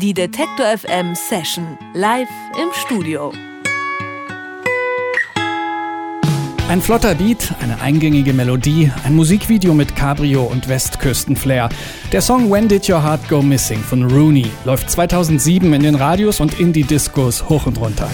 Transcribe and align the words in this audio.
Die 0.00 0.14
Detektor 0.14 0.78
FM 0.78 1.14
Session 1.14 1.76
live 1.92 2.30
im 2.56 2.68
Studio. 2.72 3.34
Ein 6.70 6.80
flotter 6.80 7.14
Beat, 7.14 7.52
eine 7.60 7.82
eingängige 7.82 8.32
Melodie, 8.32 8.90
ein 9.04 9.14
Musikvideo 9.14 9.74
mit 9.74 9.94
Cabrio 9.94 10.44
und 10.44 10.70
Westküstenflair. 10.70 11.68
Der 12.12 12.22
Song 12.22 12.50
When 12.50 12.66
Did 12.66 12.88
Your 12.88 13.02
Heart 13.02 13.28
Go 13.28 13.42
Missing 13.42 13.80
von 13.80 14.10
Rooney 14.10 14.50
läuft 14.64 14.90
2007 14.90 15.70
in 15.74 15.82
den 15.82 15.96
Radios 15.96 16.40
und 16.40 16.58
Indie-Discos 16.58 17.50
hoch 17.50 17.66
und 17.66 17.78
runter. 17.78 18.08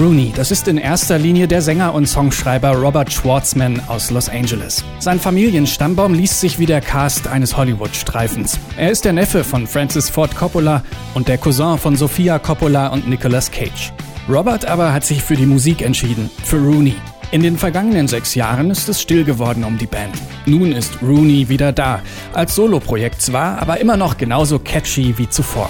Rooney, 0.00 0.32
das 0.34 0.50
ist 0.50 0.66
in 0.66 0.78
erster 0.78 1.18
Linie 1.18 1.46
der 1.46 1.60
Sänger 1.60 1.92
und 1.92 2.06
Songschreiber 2.06 2.70
Robert 2.70 3.12
Schwartzman 3.12 3.82
aus 3.86 4.10
Los 4.10 4.30
Angeles. 4.30 4.82
Sein 4.98 5.20
Familienstammbaum 5.20 6.14
liest 6.14 6.40
sich 6.40 6.58
wie 6.58 6.64
der 6.64 6.80
Cast 6.80 7.28
eines 7.28 7.54
Hollywood-Streifens. 7.54 8.58
Er 8.78 8.90
ist 8.90 9.04
der 9.04 9.12
Neffe 9.12 9.44
von 9.44 9.66
Francis 9.66 10.08
Ford 10.08 10.34
Coppola 10.34 10.82
und 11.12 11.28
der 11.28 11.36
Cousin 11.36 11.76
von 11.76 11.96
Sofia 11.96 12.38
Coppola 12.38 12.86
und 12.86 13.10
Nicolas 13.10 13.50
Cage. 13.50 13.92
Robert 14.26 14.64
aber 14.64 14.94
hat 14.94 15.04
sich 15.04 15.22
für 15.22 15.36
die 15.36 15.44
Musik 15.44 15.82
entschieden, 15.82 16.30
für 16.44 16.56
Rooney. 16.56 16.94
In 17.30 17.42
den 17.42 17.58
vergangenen 17.58 18.08
sechs 18.08 18.34
Jahren 18.34 18.70
ist 18.70 18.88
es 18.88 19.02
still 19.02 19.24
geworden 19.24 19.64
um 19.64 19.76
die 19.76 19.86
Band. 19.86 20.14
Nun 20.46 20.72
ist 20.72 21.02
Rooney 21.02 21.50
wieder 21.50 21.72
da, 21.72 22.00
als 22.32 22.54
Soloprojekt 22.54 23.20
zwar, 23.20 23.60
aber 23.60 23.80
immer 23.80 23.98
noch 23.98 24.16
genauso 24.16 24.58
catchy 24.58 25.18
wie 25.18 25.28
zuvor. 25.28 25.68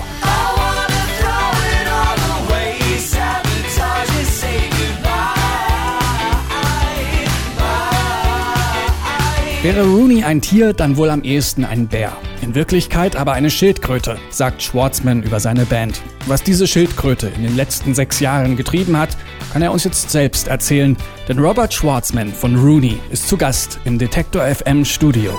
Wäre 9.63 9.85
Rooney 9.85 10.25
ein 10.25 10.41
Tier, 10.41 10.73
dann 10.73 10.97
wohl 10.97 11.11
am 11.11 11.23
ehesten 11.23 11.67
ein 11.67 11.87
Bär. 11.87 12.17
In 12.41 12.55
Wirklichkeit 12.55 13.15
aber 13.15 13.35
eine 13.35 13.51
Schildkröte, 13.51 14.17
sagt 14.31 14.63
Schwartzman 14.63 15.23
über 15.23 15.39
seine 15.39 15.67
Band. 15.67 16.01
Was 16.27 16.43
diese 16.43 16.67
Schildkröte 16.67 17.31
in 17.37 17.43
den 17.43 17.57
letzten 17.57 17.95
sechs 17.95 18.21
Jahren 18.21 18.57
getrieben 18.57 18.97
hat, 18.97 19.19
kann 19.53 19.61
er 19.61 19.73
uns 19.73 19.85
jetzt 19.85 20.09
selbst 20.09 20.49
erzählen, 20.49 20.97
denn 21.29 21.39
Robert 21.39 21.75
Schwartzman 21.75 22.33
von 22.33 22.57
Rooney 22.57 22.99
ist 23.11 23.29
zu 23.29 23.37
Gast 23.37 23.79
im 23.85 23.99
Detektor 23.99 24.47
FM 24.47 24.83
Studio. 24.87 25.39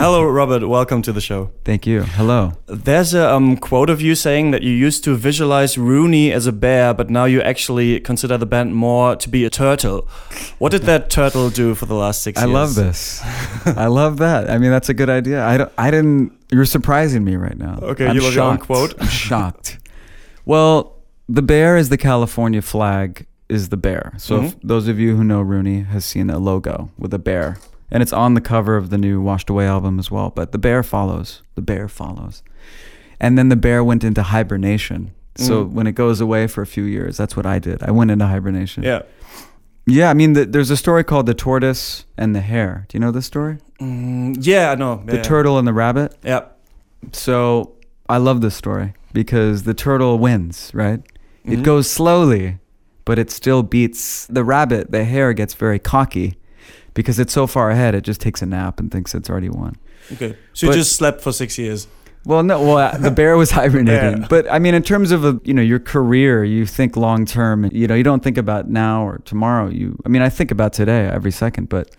Hello, 0.00 0.24
Robert. 0.24 0.66
Welcome 0.66 1.02
to 1.02 1.12
the 1.12 1.20
show. 1.20 1.50
Thank 1.62 1.86
you. 1.86 2.04
Hello. 2.04 2.52
There's 2.66 3.12
a 3.12 3.30
um, 3.34 3.58
quote 3.58 3.90
of 3.90 4.00
you 4.00 4.14
saying 4.14 4.50
that 4.52 4.62
you 4.62 4.70
used 4.72 5.04
to 5.04 5.14
visualize 5.14 5.76
Rooney 5.76 6.32
as 6.32 6.46
a 6.46 6.52
bear, 6.52 6.94
but 6.94 7.10
now 7.10 7.26
you 7.26 7.42
actually 7.42 8.00
consider 8.00 8.38
the 8.38 8.46
band 8.46 8.74
more 8.74 9.14
to 9.16 9.28
be 9.28 9.44
a 9.44 9.50
turtle. 9.50 10.08
What 10.58 10.72
did 10.72 10.82
that 10.84 11.10
turtle 11.10 11.50
do 11.50 11.74
for 11.74 11.84
the 11.84 11.94
last 11.94 12.22
six 12.22 12.40
I 12.40 12.46
years? 12.46 12.52
love 12.54 12.74
this. 12.76 13.20
I 13.66 13.88
love 13.88 14.16
that. 14.18 14.48
I 14.48 14.56
mean, 14.56 14.70
that's 14.70 14.88
a 14.88 14.94
good 14.94 15.10
idea. 15.10 15.44
I, 15.44 15.58
don't, 15.58 15.72
I 15.76 15.90
didn't. 15.90 16.32
You're 16.50 16.64
surprising 16.64 17.22
me 17.22 17.36
right 17.36 17.58
now. 17.58 17.78
Okay, 17.82 18.06
I'm 18.06 18.14
you 18.16 18.22
love 18.22 18.34
your 18.34 18.44
own 18.44 18.56
quote? 18.58 18.94
I'm 19.02 19.06
shocked. 19.08 19.78
Well, 20.46 20.96
the 21.28 21.42
bear 21.42 21.76
is 21.76 21.90
the 21.90 21.98
California 21.98 22.62
flag. 22.62 23.26
Is 23.50 23.68
the 23.68 23.76
bear. 23.76 24.12
So 24.16 24.42
if 24.44 24.54
Mhm. 24.54 24.60
those 24.62 24.86
of 24.88 24.98
you 25.00 25.16
who 25.16 25.24
know 25.24 25.40
Rooney 25.42 25.80
has 25.82 26.04
seen 26.04 26.30
a 26.30 26.38
logo 26.38 26.90
with 26.96 27.12
a 27.12 27.18
bear, 27.18 27.58
and 27.90 28.02
it's 28.02 28.12
on 28.12 28.34
the 28.34 28.40
cover 28.40 28.76
of 28.76 28.90
the 28.90 28.98
new 28.98 29.20
Washed 29.20 29.50
Away 29.50 29.66
album 29.66 29.98
as 29.98 30.10
well. 30.10 30.30
But 30.30 30.52
the 30.52 30.58
bear 30.58 30.82
follows. 30.82 31.42
The 31.54 31.62
bear 31.62 31.88
follows. 31.88 32.42
And 33.20 33.36
then 33.36 33.48
the 33.48 33.56
bear 33.56 33.82
went 33.84 34.04
into 34.04 34.22
hibernation. 34.22 35.12
So 35.36 35.64
Mm. 35.64 35.72
when 35.72 35.86
it 35.86 35.92
goes 35.92 36.20
away 36.20 36.46
for 36.46 36.62
a 36.62 36.66
few 36.66 36.84
years, 36.84 37.16
that's 37.16 37.36
what 37.36 37.46
I 37.46 37.58
did. 37.58 37.82
I 37.82 37.90
went 37.90 38.10
into 38.10 38.26
hibernation. 38.26 38.82
Yeah. 38.82 39.02
Yeah, 39.86 40.10
I 40.10 40.14
mean, 40.14 40.34
the, 40.34 40.44
there's 40.44 40.70
a 40.70 40.76
story 40.76 41.02
called 41.04 41.26
The 41.26 41.34
Tortoise 41.34 42.04
and 42.16 42.34
the 42.34 42.40
Hare. 42.40 42.86
Do 42.88 42.96
you 42.96 43.00
know 43.00 43.10
this 43.10 43.26
story? 43.26 43.58
Mm, 43.80 44.36
yeah, 44.40 44.72
I 44.72 44.74
know. 44.74 45.02
The 45.06 45.16
Yeah. 45.16 45.22
turtle 45.22 45.58
and 45.58 45.66
the 45.66 45.72
rabbit. 45.72 46.14
Yep. 46.22 46.56
So 47.12 47.72
I 48.08 48.18
love 48.18 48.40
this 48.40 48.54
story 48.54 48.92
because 49.12 49.62
the 49.62 49.74
turtle 49.74 50.18
wins, 50.18 50.70
right? 50.74 51.00
Mhm. 51.46 51.52
It 51.52 51.62
goes 51.62 51.88
slowly, 51.90 52.58
but 53.04 53.18
it 53.18 53.30
still 53.30 53.62
beats 53.62 54.26
the 54.26 54.44
rabbit. 54.44 54.90
The 54.92 55.04
hare 55.04 55.32
gets 55.32 55.54
very 55.54 55.78
cocky 55.78 56.36
because 56.94 57.18
it's 57.18 57.32
so 57.32 57.46
far 57.46 57.70
ahead, 57.70 57.94
it 57.94 58.02
just 58.02 58.20
takes 58.20 58.42
a 58.42 58.46
nap 58.46 58.80
and 58.80 58.90
thinks 58.90 59.14
it's 59.14 59.30
already 59.30 59.48
won. 59.48 59.76
Okay. 60.12 60.36
So 60.52 60.66
you 60.66 60.72
just 60.72 60.96
slept 60.96 61.20
for 61.20 61.32
six 61.32 61.58
years. 61.58 61.86
Well, 62.26 62.42
no, 62.42 62.60
well, 62.60 62.76
uh, 62.76 62.98
the 62.98 63.10
bear 63.10 63.36
was 63.38 63.50
hibernating, 63.60 64.20
Yeah. 64.22 64.26
but 64.28 64.50
I 64.52 64.58
mean, 64.58 64.74
in 64.74 64.82
terms 64.82 65.10
of 65.10 65.24
a, 65.24 65.40
you 65.44 65.54
know 65.54 65.62
your 65.62 65.78
career, 65.78 66.44
you 66.44 66.66
think 66.66 66.96
long 66.96 67.24
term. 67.24 67.68
You 67.72 67.86
know, 67.86 67.94
you 67.94 68.02
don't 68.04 68.22
think 68.22 68.36
about 68.36 68.68
now 68.68 69.06
or 69.06 69.18
tomorrow. 69.24 69.68
You, 69.70 69.98
I 70.04 70.08
mean, 70.10 70.20
I 70.20 70.28
think 70.28 70.50
about 70.50 70.72
today 70.74 71.06
every 71.06 71.30
second, 71.30 71.68
but 71.70 71.90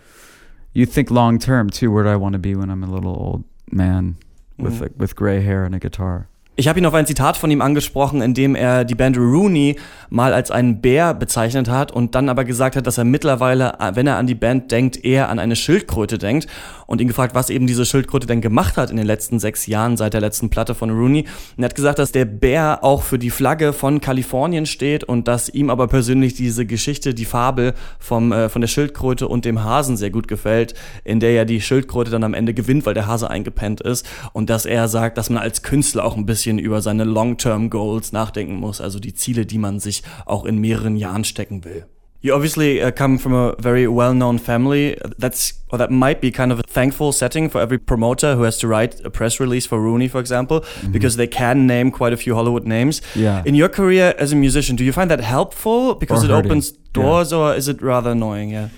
you 0.73 0.85
think 0.85 1.09
long 1.09 1.39
term 1.39 1.69
too. 1.71 1.91
Where 1.91 2.03
do 2.03 2.09
I 2.09 2.15
want 2.17 2.33
to 2.33 2.39
be 2.39 2.53
when 2.55 2.69
I'm 2.69 2.83
a 2.83 2.87
little 2.91 3.11
old 3.15 3.43
man 3.71 4.15
with 4.59 4.79
Mhm. 4.81 4.89
a, 4.89 4.91
with 4.97 5.15
gray 5.15 5.41
hair 5.41 5.63
and 5.63 5.73
a 5.73 5.79
guitar? 5.79 6.27
Ich 6.57 6.67
habe 6.67 6.77
ihn 6.79 6.85
auf 6.85 6.93
ein 6.93 7.05
Zitat 7.05 7.37
von 7.37 7.49
ihm 7.49 7.61
angesprochen, 7.61 8.21
in 8.21 8.33
dem 8.33 8.55
er 8.55 8.83
die 8.83 8.93
Band 8.93 9.17
Rooney 9.17 9.77
mal 10.09 10.33
als 10.33 10.51
einen 10.51 10.81
Bär 10.81 11.13
bezeichnet 11.13 11.69
hat 11.69 11.93
und 11.93 12.13
dann 12.13 12.27
aber 12.27 12.43
gesagt 12.43 12.75
hat, 12.75 12.85
dass 12.85 12.97
er 12.97 13.05
mittlerweile, 13.05 13.77
wenn 13.93 14.05
er 14.05 14.17
an 14.17 14.27
die 14.27 14.35
Band 14.35 14.69
denkt, 14.69 15.01
eher 15.05 15.29
an 15.29 15.39
eine 15.39 15.55
Schildkröte 15.55 16.17
denkt 16.17 16.47
und 16.87 16.99
ihn 16.99 17.07
gefragt, 17.07 17.35
was 17.35 17.49
eben 17.49 17.67
diese 17.67 17.85
Schildkröte 17.85 18.27
denn 18.27 18.41
gemacht 18.41 18.75
hat 18.75 18.91
in 18.91 18.97
den 18.97 19.05
letzten 19.05 19.39
sechs 19.39 19.65
Jahren 19.65 19.95
seit 19.95 20.13
der 20.13 20.19
letzten 20.19 20.49
Platte 20.49 20.75
von 20.75 20.89
Rooney. 20.89 21.21
Und 21.55 21.63
er 21.63 21.69
hat 21.69 21.75
gesagt, 21.75 21.99
dass 21.99 22.11
der 22.11 22.25
Bär 22.25 22.79
auch 22.83 23.03
für 23.03 23.17
die 23.17 23.29
Flagge 23.29 23.71
von 23.71 24.01
Kalifornien 24.01 24.65
steht 24.65 25.05
und 25.05 25.29
dass 25.29 25.47
ihm 25.47 25.69
aber 25.69 25.87
persönlich 25.87 26.33
diese 26.33 26.65
Geschichte, 26.65 27.13
die 27.13 27.23
Fabel 27.23 27.75
vom, 27.97 28.33
äh, 28.33 28.49
von 28.49 28.59
der 28.59 28.67
Schildkröte 28.67 29.29
und 29.29 29.45
dem 29.45 29.63
Hasen 29.63 29.95
sehr 29.95 30.09
gut 30.09 30.27
gefällt, 30.27 30.73
in 31.05 31.21
der 31.21 31.31
ja 31.31 31.45
die 31.45 31.61
Schildkröte 31.61 32.11
dann 32.11 32.25
am 32.25 32.33
Ende 32.33 32.53
gewinnt, 32.53 32.85
weil 32.85 32.93
der 32.93 33.07
Hase 33.07 33.29
eingepennt 33.29 33.79
ist 33.79 34.05
und 34.33 34.49
dass 34.49 34.65
er 34.65 34.89
sagt, 34.89 35.17
dass 35.17 35.29
man 35.29 35.41
als 35.41 35.61
Künstler 35.61 36.03
auch 36.03 36.17
ein 36.17 36.25
bisschen 36.25 36.40
über 36.45 36.81
seine 36.81 37.03
Long-Term 37.03 37.69
Goals 37.69 38.11
nachdenken 38.11 38.55
muss, 38.55 38.81
also 38.81 38.99
die 38.99 39.13
Ziele, 39.13 39.45
die 39.45 39.57
man 39.57 39.79
sich 39.79 40.03
auch 40.25 40.45
in 40.45 40.59
mehreren 40.59 40.97
Jahren 40.97 41.23
stecken 41.23 41.63
will. 41.63 41.85
You 42.23 42.35
obviously 42.35 42.79
uh, 42.83 42.91
come 42.91 43.17
from 43.17 43.33
a 43.33 43.55
very 43.57 43.87
well-known 43.87 44.37
family. 44.37 44.95
That's 45.17 45.59
or 45.71 45.79
that 45.79 45.89
might 45.89 46.21
be 46.21 46.29
kind 46.29 46.51
of 46.51 46.59
a 46.59 46.63
thankful 46.63 47.11
setting 47.11 47.49
for 47.49 47.59
every 47.59 47.79
promoter 47.79 48.35
who 48.35 48.43
has 48.43 48.59
to 48.59 48.67
write 48.67 49.03
a 49.03 49.09
press 49.09 49.39
release 49.39 49.65
for 49.65 49.81
Rooney, 49.81 50.07
for 50.07 50.19
example, 50.19 50.63
because 50.91 51.15
they 51.15 51.25
can 51.25 51.65
name 51.65 51.89
quite 51.89 52.13
a 52.13 52.17
few 52.17 52.35
Hollywood 52.35 52.67
names. 52.67 53.01
Yeah. 53.15 53.41
In 53.43 53.55
your 53.55 53.69
career 53.69 54.13
as 54.19 54.31
a 54.31 54.35
musician, 54.35 54.75
do 54.75 54.83
you 54.83 54.93
find 54.93 55.09
that 55.09 55.19
helpful 55.21 55.95
because 55.95 56.21
Or 56.21 56.27
it 56.27 56.29
hurting, 56.29 56.51
opens 56.51 56.71
doors, 56.93 57.33
or 57.33 57.55
is 57.55 57.67
it 57.67 57.81
rather 57.81 58.11
annoying? 58.11 58.51
Yeah. 58.51 58.69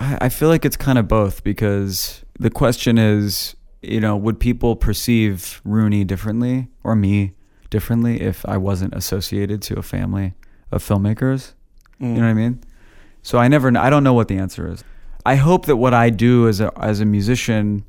I, 0.00 0.16
I 0.22 0.28
feel 0.30 0.48
like 0.48 0.64
it's 0.64 0.78
kind 0.78 0.96
of 0.96 1.06
both 1.06 1.44
because 1.44 2.24
the 2.38 2.50
question 2.50 2.96
is, 2.96 3.56
you 3.86 4.00
know, 4.00 4.16
would 4.16 4.40
people 4.40 4.76
perceive 4.76 5.60
Rooney 5.64 6.04
differently 6.04 6.68
or 6.82 6.96
me 6.96 7.32
differently 7.70 8.20
if 8.20 8.44
I 8.46 8.56
wasn't 8.56 8.94
associated 8.94 9.62
to 9.62 9.78
a 9.78 9.82
family 9.82 10.34
of 10.70 10.82
filmmakers? 10.82 11.52
Mm. 12.00 12.08
You 12.08 12.14
know 12.14 12.20
what 12.20 12.26
I 12.26 12.34
mean? 12.34 12.60
So 13.22 13.38
I 13.38 13.48
never, 13.48 13.76
I 13.76 13.90
don't 13.90 14.04
know 14.04 14.14
what 14.14 14.28
the 14.28 14.36
answer 14.36 14.70
is. 14.70 14.84
I 15.24 15.34
hope 15.34 15.66
that 15.66 15.76
what 15.76 15.92
I 15.92 16.10
do 16.10 16.46
as 16.46 16.60
a 16.60 16.70
as 16.80 17.00
a 17.00 17.04
musician 17.04 17.84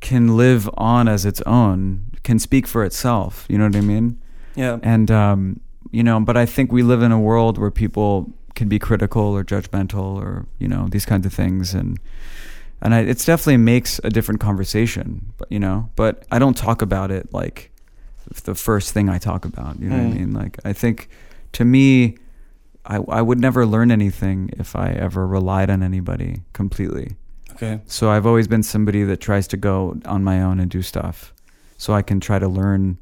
can 0.00 0.38
live 0.38 0.70
on 0.78 1.06
as 1.06 1.26
its 1.26 1.42
own, 1.42 2.10
can 2.22 2.38
speak 2.38 2.66
for 2.66 2.82
itself. 2.82 3.44
You 3.50 3.58
know 3.58 3.66
what 3.66 3.76
I 3.76 3.82
mean? 3.82 4.18
Yeah. 4.54 4.78
And 4.82 5.10
um, 5.10 5.60
you 5.90 6.02
know, 6.02 6.18
but 6.20 6.38
I 6.38 6.46
think 6.46 6.72
we 6.72 6.82
live 6.82 7.02
in 7.02 7.12
a 7.12 7.20
world 7.20 7.58
where 7.58 7.70
people 7.70 8.32
can 8.54 8.68
be 8.68 8.78
critical 8.78 9.22
or 9.22 9.44
judgmental 9.44 10.16
or 10.16 10.46
you 10.58 10.68
know 10.68 10.88
these 10.88 11.04
kinds 11.04 11.26
of 11.26 11.34
things, 11.34 11.74
and 11.74 11.98
and 12.82 12.94
I, 12.94 13.00
it's 13.00 13.24
definitely 13.24 13.58
makes 13.58 14.00
a 14.04 14.10
different 14.10 14.40
conversation. 14.40 15.32
But 15.38 15.50
you 15.52 15.58
know, 15.58 15.90
but 15.96 16.24
I 16.30 16.38
don't 16.38 16.56
talk 16.56 16.82
about 16.82 17.10
it 17.10 17.32
like 17.32 17.70
the 18.44 18.54
first 18.54 18.92
thing 18.94 19.08
I 19.08 19.18
talk 19.18 19.44
about. 19.44 19.80
You 19.80 19.88
know 19.90 19.96
what 19.96 20.02
I 20.02 20.10
Mm. 20.10 20.18
mean? 20.18 20.32
Like 20.32 20.58
I 20.64 20.72
think 20.72 21.08
to 21.52 21.64
me, 21.64 22.16
I 22.86 22.96
I 23.08 23.22
would 23.22 23.40
never 23.40 23.66
learn 23.66 23.90
anything 23.90 24.50
if 24.58 24.74
I 24.76 24.90
ever 24.90 25.26
relied 25.26 25.70
on 25.70 25.82
anybody 25.82 26.42
completely. 26.52 27.16
Okay. 27.52 27.80
So 27.86 28.10
I've 28.10 28.24
always 28.26 28.48
been 28.48 28.62
somebody 28.62 29.02
that 29.04 29.18
tries 29.20 29.46
to 29.48 29.56
go 29.56 30.00
on 30.06 30.24
my 30.24 30.40
own 30.40 30.60
and 30.60 30.70
do 30.70 30.80
stuff, 30.82 31.34
so 31.76 31.92
I 31.92 32.02
can 32.02 32.20
try 32.20 32.38
to 32.38 32.48
learn 32.48 32.96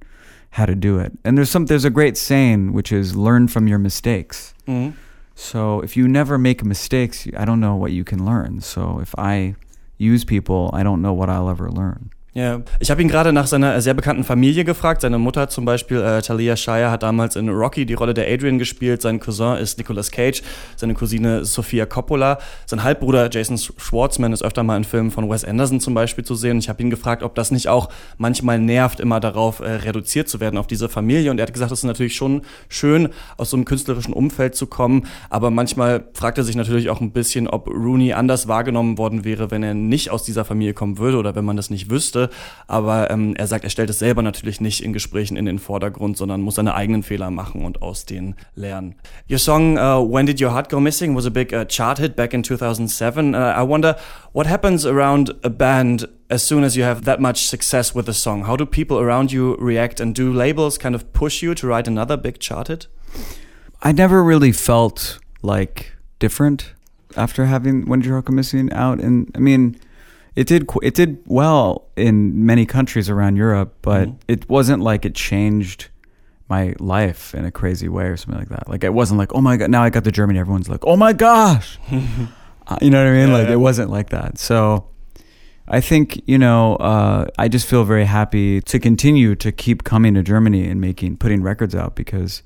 how 0.51 0.65
to 0.67 0.75
do 0.75 0.99
it. 0.99 1.13
And 1.25 1.37
there's 1.37 1.51
some 1.51 1.67
there's 1.67 1.85
a 1.85 1.91
great 1.91 2.17
saying 2.17 2.73
which 2.73 2.91
is 2.91 3.15
learn 3.15 3.47
from 3.49 3.69
your 3.69 3.79
mistakes. 3.79 4.55
Mm. 4.67 4.95
So 5.35 5.81
if 5.83 5.97
you 5.97 6.09
never 6.09 6.39
make 6.39 6.65
mistakes, 6.65 7.29
I 7.37 7.45
don't 7.45 7.61
know 7.61 7.77
what 7.77 7.93
you 7.93 8.03
can 8.03 8.25
learn. 8.25 8.61
So 8.61 8.99
if 9.01 9.15
I 9.17 9.55
use 9.99 10.25
people, 10.25 10.71
I 10.73 10.83
don't 10.83 11.03
know 11.03 11.13
what 11.13 11.29
I'll 11.29 11.51
ever 11.51 11.71
learn. 11.71 12.11
Ja, 12.39 12.63
ich 12.79 12.89
habe 12.93 13.03
ihn 13.03 13.09
gerade 13.09 13.33
nach 13.33 13.49
seiner 13.49 13.81
sehr 13.81 13.95
bekannten 13.95 14.23
Familie 14.23 14.65
gefragt. 14.65 15.01
Seine 15.01 15.19
Mutter 15.19 15.49
zum 15.49 15.65
Beispiel, 15.65 16.01
äh, 16.01 16.23
Talia 16.23 16.55
Shire, 16.55 16.89
hat 16.89 17.03
damals 17.03 17.35
in 17.35 17.49
Rocky 17.49 17.85
die 17.85 17.95
Rolle 17.95 18.15
der 18.15 18.33
Adrian 18.33 18.61
gespielt. 18.61 19.03
Sein 19.03 19.19
Cousin 19.19 19.57
ist 19.57 19.77
Nicolas 19.77 20.13
Cage, 20.13 20.45
seine 20.77 20.95
Cousine 20.95 21.45
Sofia 21.45 21.85
Coppola. 21.85 22.39
Sein 22.65 22.85
Halbbruder 22.85 23.29
Jason 23.29 23.59
Schwartzman 23.59 24.33
ist 24.33 24.45
öfter 24.45 24.63
mal 24.63 24.77
in 24.77 24.85
Filmen 24.85 25.11
von 25.11 25.29
Wes 25.29 25.45
Anderson 25.45 25.81
zum 25.81 25.95
Beispiel 25.95 26.25
zu 26.25 26.37
sehen. 26.37 26.61
Ich 26.61 26.69
habe 26.69 26.81
ihn 26.81 26.91
gefragt, 26.91 27.25
ob 27.25 27.35
das 27.35 27.51
nicht 27.51 27.67
auch 27.67 27.89
manchmal 28.19 28.61
nervt, 28.61 29.01
immer 29.01 29.19
darauf 29.19 29.59
äh, 29.59 29.71
reduziert 29.71 30.29
zu 30.29 30.39
werden, 30.39 30.59
auf 30.59 30.69
diese 30.69 30.89
Familie. 30.89 31.33
Und 31.33 31.41
er 31.41 31.43
hat 31.43 31.53
gesagt, 31.53 31.73
es 31.73 31.81
ist 31.81 31.87
natürlich 31.87 32.15
schon 32.15 32.43
schön, 32.69 33.09
aus 33.37 33.51
so 33.51 33.57
einem 33.57 33.65
künstlerischen 33.65 34.15
Umfeld 34.15 34.55
zu 34.55 34.69
kommen. 34.69 35.09
Aber 35.29 35.51
manchmal 35.51 36.05
fragt 36.15 36.39
er 36.39 36.45
sich 36.45 36.55
natürlich 36.55 36.89
auch 36.89 37.01
ein 37.01 37.11
bisschen, 37.11 37.49
ob 37.49 37.67
Rooney 37.67 38.13
anders 38.13 38.47
wahrgenommen 38.47 38.97
worden 38.97 39.25
wäre, 39.25 39.51
wenn 39.51 39.65
er 39.65 39.75
nicht 39.75 40.13
aus 40.13 40.23
dieser 40.23 40.45
Familie 40.45 40.73
kommen 40.73 40.99
würde 40.99 41.17
oder 41.17 41.35
wenn 41.35 41.45
man 41.45 41.57
das 41.57 41.69
nicht 41.69 41.91
wüsste. 41.91 42.28
Aber 42.67 43.11
ähm, 43.11 43.35
er 43.37 43.47
sagt, 43.47 43.65
er 43.65 43.71
stellt 43.71 43.91
es 43.91 43.99
selber 43.99 44.23
natürlich 44.23 44.61
nicht 44.61 44.83
in 44.83 44.93
Gesprächen 44.93 45.37
in 45.37 45.47
den 45.47 45.59
Vordergrund, 45.59 46.17
sondern 46.17 46.41
muss 46.41 46.57
seine 46.57 46.75
eigenen 46.75 47.03
Fehler 47.03 47.31
machen 47.31 47.65
und 47.65 47.83
aus 47.83 48.05
denen 48.05 48.35
lernen. 48.55 48.95
Your 49.31 49.39
song 49.39 49.79
uh, 49.79 50.01
When 50.01 50.27
Did 50.27 50.41
Your 50.41 50.53
Heart 50.53 50.69
Go 50.69 50.81
Missing 50.81 51.15
was 51.17 51.27
a 51.27 51.31
big 51.31 51.53
uh, 51.53 51.65
chart 51.65 51.99
hit 51.99 52.17
back 52.17 52.35
in 52.35 52.43
2007. 52.43 53.35
Uh, 53.35 53.39
I 53.39 53.63
wonder 53.63 53.97
what 54.33 54.47
happens 54.47 54.85
around 54.85 55.35
a 55.43 55.51
band 55.51 56.09
as 56.31 56.43
soon 56.43 56.65
as 56.65 56.77
you 56.77 56.85
have 56.85 57.05
that 57.05 57.21
much 57.21 57.47
success 57.47 57.95
with 57.95 58.09
a 58.09 58.15
song. 58.15 58.45
How 58.45 58.57
do 58.57 58.67
people 58.67 58.99
around 58.99 59.33
you 59.33 59.57
react 59.57 60.01
and 60.01 60.15
do 60.15 60.33
labels 60.33 60.79
kind 60.79 60.95
of 60.95 61.13
push 61.13 61.43
you 61.43 61.55
to 61.55 61.67
write 61.67 61.89
another 61.89 62.17
big 62.17 62.39
chart 62.39 62.69
hit? 62.69 62.87
I 63.83 63.93
never 63.93 64.23
really 64.23 64.53
felt 64.53 65.19
like 65.43 65.93
different 66.19 66.75
after 67.17 67.47
having 67.47 67.87
When 67.87 68.01
Did 68.01 68.07
Your 68.07 68.17
Heart 68.17 68.27
Go 68.27 68.33
Missing 68.35 68.73
out. 68.73 69.01
And 69.01 69.31
I 69.35 69.39
mean, 69.39 69.79
it 70.39 70.47
did 70.47 70.71
it 70.85 70.95
did 70.95 71.21
well 71.27 71.89
in 71.97 72.47
many 72.47 72.65
countries 72.65 73.11
around 73.11 73.35
Europe, 73.35 73.75
but 73.83 74.07
mm-hmm. 74.07 74.19
it 74.29 74.49
wasn't 74.49 74.81
like 74.85 75.05
it 75.05 75.17
changed 75.17 75.89
my 76.49 76.77
life 76.79 77.35
in 77.35 77.45
a 77.45 77.51
crazy 77.51 77.89
way 77.89 78.05
or 78.05 78.17
something 78.17 78.39
like 78.39 78.49
that. 78.51 78.69
Like 78.69 78.85
it 78.85 78.95
wasn't 78.95 79.19
like, 79.19 79.35
oh 79.35 79.41
my 79.41 79.57
god, 79.57 79.69
now 79.69 79.83
I 79.83 79.91
got 79.91 80.05
to 80.05 80.13
Germany, 80.13 80.39
everyone's 80.39 80.69
like, 80.69 80.87
oh 80.87 80.97
my 80.97 81.13
gosh, 81.13 81.81
uh, 81.91 82.79
you 82.81 82.89
know 82.89 83.03
what 83.03 83.11
I 83.11 83.17
mean? 83.17 83.31
Yeah, 83.31 83.35
like 83.35 83.49
yeah. 83.49 83.55
it 83.55 83.61
wasn't 83.61 83.91
like 83.91 84.11
that. 84.11 84.39
So 84.39 84.87
I 85.67 85.81
think 85.81 86.23
you 86.29 86.39
know, 86.39 86.77
uh, 86.77 87.27
I 87.37 87.49
just 87.49 87.67
feel 87.67 87.83
very 87.83 88.05
happy 88.05 88.61
to 88.61 88.79
continue 88.79 89.35
to 89.35 89.51
keep 89.51 89.83
coming 89.83 90.15
to 90.15 90.23
Germany 90.23 90.69
and 90.69 90.81
making 90.81 91.17
putting 91.17 91.43
records 91.43 91.75
out 91.75 91.97
because 91.97 92.45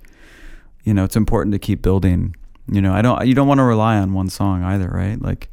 you 0.83 0.95
know 0.95 1.05
it's 1.05 1.17
important 1.17 1.53
to 1.53 1.59
keep 1.59 1.83
building. 1.83 2.37
You 2.69 2.81
know, 2.81 2.95
I 2.95 3.03
don't 3.03 3.27
you 3.27 3.35
don't 3.35 3.49
want 3.49 3.59
to 3.59 3.65
rely 3.65 3.99
on 3.99 4.15
one 4.15 4.31
song 4.31 4.65
either, 4.65 4.89
right? 4.89 5.21
Like 5.21 5.51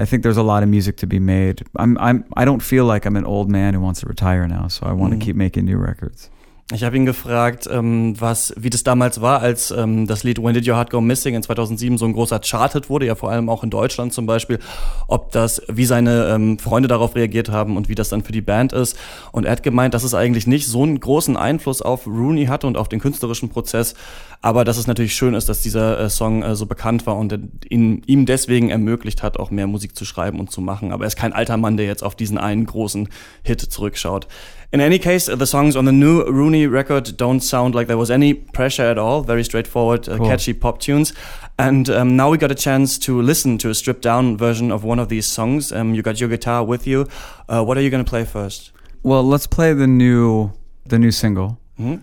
I 0.00 0.06
think 0.06 0.22
there's 0.22 0.38
a 0.38 0.42
lot 0.42 0.62
of 0.62 0.68
music 0.70 0.96
to 0.98 1.06
be 1.06 1.18
made. 1.18 1.62
I'm 1.76 1.98
I'm 1.98 2.24
I 2.34 2.46
don't 2.46 2.60
feel 2.60 2.86
like 2.86 3.04
I'm 3.04 3.16
an 3.16 3.26
old 3.26 3.50
man 3.50 3.74
who 3.74 3.80
wants 3.80 4.00
to 4.00 4.06
retire 4.06 4.48
now, 4.48 4.66
so 4.66 4.86
I 4.86 4.92
want 4.92 5.12
mm. 5.12 5.20
to 5.20 5.24
keep 5.26 5.36
making 5.36 5.66
new 5.66 5.76
records. 5.76 6.30
Ich 6.72 6.84
habe 6.84 6.96
ihn 6.96 7.04
gefragt, 7.04 7.68
ähm, 7.70 8.14
was, 8.20 8.54
wie 8.56 8.70
das 8.70 8.84
damals 8.84 9.20
war, 9.20 9.40
als 9.40 9.72
ähm, 9.72 10.06
das 10.06 10.22
Lied 10.22 10.40
When 10.40 10.54
Did 10.54 10.68
Your 10.68 10.76
Heart 10.76 10.90
Go 10.90 11.00
Missing 11.00 11.34
in 11.34 11.42
2007 11.42 11.98
so 11.98 12.04
ein 12.04 12.12
großer 12.12 12.38
Charted 12.38 12.88
wurde, 12.88 13.06
ja 13.06 13.16
vor 13.16 13.28
allem 13.28 13.48
auch 13.48 13.64
in 13.64 13.70
Deutschland 13.70 14.12
zum 14.12 14.26
Beispiel, 14.26 14.60
ob 15.08 15.32
das, 15.32 15.60
wie 15.66 15.84
seine 15.84 16.28
ähm, 16.28 16.60
Freunde 16.60 16.88
darauf 16.88 17.16
reagiert 17.16 17.48
haben 17.48 17.76
und 17.76 17.88
wie 17.88 17.96
das 17.96 18.08
dann 18.08 18.22
für 18.22 18.30
die 18.30 18.40
Band 18.40 18.72
ist. 18.72 18.96
Und 19.32 19.46
er 19.46 19.52
hat 19.52 19.64
gemeint, 19.64 19.94
dass 19.94 20.04
es 20.04 20.14
eigentlich 20.14 20.46
nicht 20.46 20.68
so 20.68 20.84
einen 20.84 21.00
großen 21.00 21.36
Einfluss 21.36 21.82
auf 21.82 22.06
Rooney 22.06 22.46
hatte 22.46 22.68
und 22.68 22.76
auf 22.76 22.88
den 22.88 23.00
künstlerischen 23.00 23.48
Prozess, 23.48 23.94
aber 24.40 24.64
dass 24.64 24.78
es 24.78 24.86
natürlich 24.86 25.16
schön 25.16 25.34
ist, 25.34 25.48
dass 25.48 25.62
dieser 25.62 25.98
äh, 25.98 26.08
Song 26.08 26.44
äh, 26.44 26.54
so 26.54 26.66
bekannt 26.66 27.04
war 27.04 27.16
und 27.16 27.36
ihn, 27.68 28.02
ihm 28.06 28.26
deswegen 28.26 28.70
ermöglicht 28.70 29.24
hat, 29.24 29.40
auch 29.40 29.50
mehr 29.50 29.66
Musik 29.66 29.96
zu 29.96 30.04
schreiben 30.04 30.38
und 30.38 30.52
zu 30.52 30.60
machen. 30.60 30.92
Aber 30.92 31.04
er 31.04 31.08
ist 31.08 31.16
kein 31.16 31.32
alter 31.32 31.56
Mann, 31.56 31.76
der 31.76 31.86
jetzt 31.86 32.04
auf 32.04 32.14
diesen 32.14 32.38
einen 32.38 32.64
großen 32.64 33.08
Hit 33.42 33.60
zurückschaut. 33.60 34.28
In 34.72 34.80
any 34.80 35.00
case, 35.00 35.26
the 35.26 35.46
songs 35.46 35.74
on 35.74 35.84
the 35.84 35.92
new 35.92 36.24
Rooney 36.26 36.68
record 36.68 37.16
don't 37.16 37.40
sound 37.40 37.74
like 37.74 37.88
there 37.88 37.98
was 37.98 38.10
any 38.10 38.34
pressure 38.34 38.84
at 38.84 38.98
all. 38.98 39.22
Very 39.22 39.42
straightforward, 39.42 40.08
uh, 40.08 40.18
catchy 40.18 40.52
pop 40.52 40.78
tunes. 40.78 41.12
And 41.58 41.90
um, 41.90 42.16
now 42.16 42.30
we 42.30 42.38
got 42.38 42.52
a 42.52 42.54
chance 42.54 42.96
to 43.00 43.20
listen 43.20 43.58
to 43.58 43.70
a 43.70 43.74
stripped 43.74 44.02
down 44.02 44.36
version 44.36 44.70
of 44.70 44.84
one 44.84 45.00
of 45.00 45.08
these 45.08 45.26
songs. 45.26 45.72
Um, 45.72 45.94
you 45.94 46.02
got 46.02 46.20
your 46.20 46.28
guitar 46.28 46.64
with 46.64 46.86
you. 46.86 47.08
Uh, 47.48 47.64
what 47.64 47.78
are 47.78 47.80
you 47.80 47.90
going 47.90 48.04
to 48.04 48.08
play 48.08 48.24
first? 48.24 48.70
Well, 49.02 49.24
let's 49.24 49.46
play 49.46 49.72
the 49.72 49.88
new 49.88 50.52
the 50.86 50.98
new 50.98 51.10
single 51.10 51.58
mm-hmm. 51.78 52.02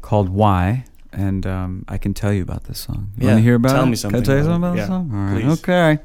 called 0.00 0.28
"Why," 0.28 0.84
and 1.12 1.46
um, 1.46 1.84
I 1.88 1.98
can 1.98 2.14
tell 2.14 2.32
you 2.32 2.42
about 2.42 2.64
this 2.64 2.80
song. 2.80 3.12
You 3.16 3.26
yeah, 3.26 3.32
want 3.32 3.38
to 3.38 3.42
hear 3.42 3.54
about 3.54 3.72
tell 3.72 3.84
it? 3.84 3.86
me 3.86 3.96
something. 3.96 4.22
Can 4.22 4.30
I 4.30 4.34
tell 4.34 4.36
you 4.38 4.44
something 4.44 4.68
about 4.68 4.76
yeah, 4.76 4.82
the 4.82 4.88
song? 4.88 5.10
All 5.12 5.34
right, 5.34 5.44
please. 5.44 5.60
okay. 5.60 5.98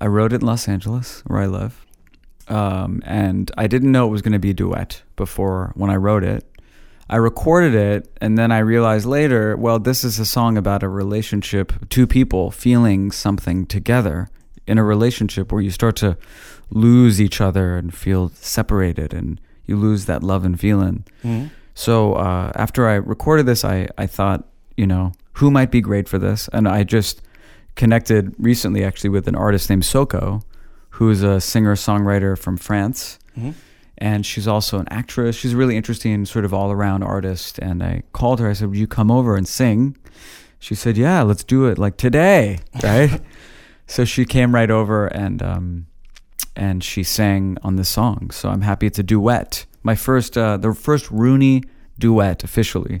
I 0.00 0.06
wrote 0.06 0.32
it 0.32 0.40
in 0.40 0.46
Los 0.46 0.68
Angeles, 0.68 1.22
where 1.26 1.40
I 1.40 1.46
live. 1.46 1.86
Um, 2.52 3.02
and 3.06 3.50
I 3.56 3.66
didn't 3.66 3.92
know 3.92 4.06
it 4.06 4.10
was 4.10 4.20
going 4.20 4.32
to 4.32 4.38
be 4.38 4.50
a 4.50 4.54
duet 4.54 5.02
before 5.16 5.72
when 5.74 5.90
I 5.90 5.96
wrote 5.96 6.22
it. 6.22 6.44
I 7.08 7.16
recorded 7.16 7.74
it, 7.74 8.16
and 8.20 8.36
then 8.36 8.52
I 8.52 8.58
realized 8.58 9.06
later, 9.06 9.56
well, 9.56 9.78
this 9.78 10.04
is 10.04 10.18
a 10.18 10.26
song 10.26 10.58
about 10.58 10.82
a 10.82 10.88
relationship, 10.88 11.72
two 11.88 12.06
people 12.06 12.50
feeling 12.50 13.10
something 13.10 13.66
together 13.66 14.28
in 14.66 14.78
a 14.78 14.84
relationship 14.84 15.50
where 15.50 15.62
you 15.62 15.70
start 15.70 15.96
to 15.96 16.16
lose 16.70 17.20
each 17.20 17.40
other 17.40 17.76
and 17.76 17.94
feel 17.94 18.30
separated, 18.34 19.14
and 19.14 19.40
you 19.66 19.76
lose 19.76 20.04
that 20.04 20.22
love 20.22 20.44
and 20.44 20.60
feeling. 20.60 21.04
Mm-hmm. 21.24 21.48
So 21.74 22.14
uh, 22.14 22.52
after 22.54 22.86
I 22.86 22.94
recorded 22.94 23.46
this, 23.46 23.64
I, 23.64 23.88
I 23.96 24.06
thought, 24.06 24.46
you 24.76 24.86
know, 24.86 25.12
who 25.34 25.50
might 25.50 25.70
be 25.70 25.80
great 25.80 26.08
for 26.08 26.18
this? 26.18 26.48
And 26.52 26.68
I 26.68 26.84
just 26.84 27.22
connected 27.76 28.34
recently 28.38 28.84
actually 28.84 29.10
with 29.10 29.26
an 29.26 29.34
artist 29.34 29.70
named 29.70 29.84
Soko 29.84 30.42
who's 30.92 31.22
a 31.22 31.40
singer 31.40 31.74
songwriter 31.74 32.38
from 32.38 32.56
France. 32.56 33.18
Mm-hmm. 33.36 33.52
And 33.98 34.26
she's 34.26 34.48
also 34.48 34.78
an 34.78 34.88
actress. 34.90 35.36
She's 35.36 35.52
a 35.52 35.56
really 35.56 35.76
interesting, 35.76 36.24
sort 36.24 36.44
of 36.44 36.52
all 36.52 36.70
around 36.72 37.02
artist. 37.02 37.58
And 37.58 37.82
I 37.82 38.02
called 38.12 38.40
her. 38.40 38.48
I 38.48 38.52
said, 38.52 38.68
Would 38.68 38.78
you 38.78 38.86
come 38.86 39.10
over 39.10 39.36
and 39.36 39.46
sing? 39.46 39.96
She 40.58 40.74
said, 40.74 40.96
Yeah, 40.96 41.22
let's 41.22 41.44
do 41.44 41.66
it 41.66 41.78
like 41.78 41.96
today. 41.96 42.60
Right. 42.82 43.20
so 43.86 44.04
she 44.04 44.24
came 44.24 44.54
right 44.54 44.70
over 44.70 45.06
and, 45.06 45.42
um, 45.42 45.86
and 46.56 46.82
she 46.82 47.02
sang 47.02 47.58
on 47.62 47.76
this 47.76 47.88
song. 47.88 48.30
So 48.30 48.50
I'm 48.50 48.62
happy 48.62 48.86
it's 48.86 48.98
a 48.98 49.02
duet. 49.02 49.66
My 49.82 49.94
first, 49.94 50.36
uh, 50.36 50.56
the 50.56 50.74
first 50.74 51.10
Rooney 51.10 51.62
duet 51.98 52.44
officially. 52.44 53.00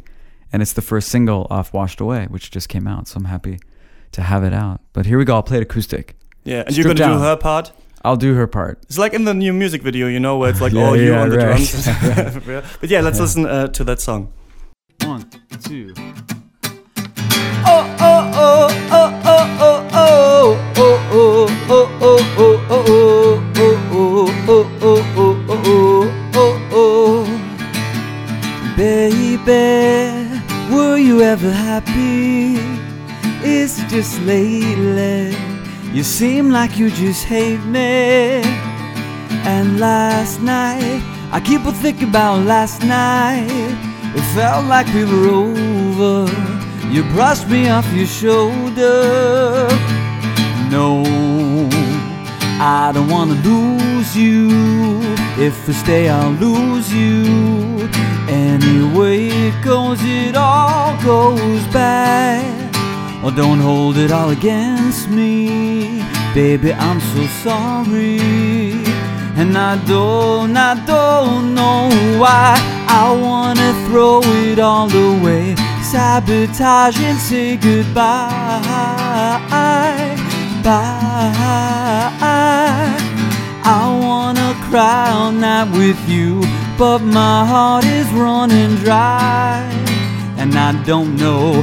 And 0.52 0.62
it's 0.62 0.72
the 0.74 0.82
first 0.82 1.08
single 1.08 1.46
off 1.50 1.72
Washed 1.72 2.00
Away, 2.00 2.26
which 2.28 2.50
just 2.50 2.68
came 2.68 2.86
out. 2.86 3.08
So 3.08 3.16
I'm 3.18 3.24
happy 3.24 3.58
to 4.12 4.22
have 4.22 4.44
it 4.44 4.52
out. 4.52 4.80
But 4.92 5.06
here 5.06 5.18
we 5.18 5.24
go. 5.24 5.34
I'll 5.34 5.42
play 5.42 5.58
it 5.58 5.62
acoustic. 5.62 6.16
Yeah, 6.44 6.64
and 6.66 6.76
you're 6.76 6.84
gonna 6.84 7.14
do 7.14 7.18
her 7.20 7.36
part. 7.36 7.72
I'll 8.04 8.16
do 8.16 8.34
her 8.34 8.48
part. 8.48 8.78
It's 8.84 8.98
like 8.98 9.14
in 9.14 9.24
the 9.24 9.34
new 9.34 9.52
music 9.52 9.82
video, 9.82 10.08
you 10.08 10.18
know, 10.18 10.38
where 10.38 10.50
it's 10.50 10.60
like 10.60 10.72
yeah, 10.72 10.84
all 10.84 10.96
yeah, 10.96 11.04
you 11.04 11.14
on 11.14 11.28
the 11.28 11.38
right. 11.38 11.56
drums. 11.56 12.68
but 12.80 12.90
yeah, 12.90 13.00
let's 13.00 13.20
listen 13.20 13.46
uh, 13.46 13.68
to 13.68 13.84
that 13.84 14.00
song. 14.00 14.32
One, 15.04 15.30
two. 15.62 15.94
Oh 17.64 17.86
oh 18.00 18.30
oh 18.34 18.68
oh 18.90 19.20
oh 19.24 19.46
oh 19.62 19.88
oh 19.92 20.58
oh 20.74 20.78
oh 20.78 21.48
oh 21.68 21.88
oh 21.92 22.26
oh 22.34 22.82
oh 22.82 22.96
oh 24.48 24.66
oh 25.16 25.38
oh 25.48 26.10
oh 26.34 26.58
oh 26.72 27.38
Baby, 28.76 30.42
were 30.74 30.98
you 30.98 31.22
ever 31.22 31.52
happy? 31.52 32.56
It's 33.44 33.82
just 33.84 34.20
lately 34.22 35.51
you 35.92 36.02
seem 36.02 36.50
like 36.50 36.78
you 36.78 36.90
just 36.90 37.24
hate 37.24 37.64
me. 37.64 38.42
And 39.44 39.78
last 39.78 40.40
night, 40.40 41.02
I 41.32 41.40
keep 41.40 41.64
on 41.66 41.74
thinking 41.74 42.08
about 42.08 42.46
last 42.46 42.82
night. 42.82 43.48
It 44.14 44.22
felt 44.34 44.66
like 44.66 44.86
we 44.94 45.04
were 45.04 45.28
over. 45.28 46.30
You 46.88 47.02
brushed 47.14 47.48
me 47.48 47.68
off 47.68 47.86
your 47.92 48.06
shoulder. 48.06 49.68
No, 50.70 51.02
I 52.60 52.90
don't 52.94 53.08
wanna 53.08 53.34
lose 53.42 54.16
you. 54.16 54.48
If 55.38 55.68
I 55.68 55.72
stay, 55.72 56.08
I'll 56.08 56.32
lose 56.32 56.92
you. 56.92 57.88
Anyway 58.28 59.28
it 59.28 59.64
goes, 59.64 59.98
it 60.02 60.36
all 60.36 60.96
goes 61.02 61.66
back. 61.68 62.61
Oh, 63.24 63.30
don't 63.30 63.60
hold 63.60 63.98
it 63.98 64.10
all 64.10 64.30
against 64.30 65.08
me. 65.08 66.02
Baby, 66.34 66.72
I'm 66.72 67.00
so 67.00 67.24
sorry. 67.44 68.18
And 69.36 69.56
I 69.56 69.76
don't, 69.86 70.56
I 70.56 70.74
don't 70.84 71.54
know 71.54 71.88
why. 72.18 72.58
I 72.88 73.12
wanna 73.12 73.72
throw 73.86 74.22
it 74.24 74.58
all 74.58 74.90
away. 74.90 75.54
Sabotage 75.84 76.98
and 76.98 77.18
say 77.18 77.56
goodbye. 77.56 78.60
Bye. 80.64 81.32
I 83.64 84.00
wanna 84.02 84.56
cry 84.68 85.10
all 85.12 85.30
night 85.30 85.70
with 85.70 86.08
you, 86.08 86.42
but 86.76 86.98
my 86.98 87.46
heart 87.46 87.84
is 87.84 88.08
running 88.10 88.74
dry 88.78 89.82
and 90.42 90.56
I 90.56 90.72
don't 90.84 91.14
know, 91.14 91.62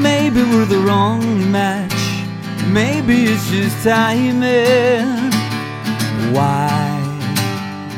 Maybe 0.00 0.42
we're 0.42 0.64
the 0.64 0.78
wrong 0.78 1.50
match, 1.50 1.92
maybe 2.66 3.24
it's 3.24 3.50
just 3.50 3.84
timing. 3.84 5.30
Why? 6.32 6.78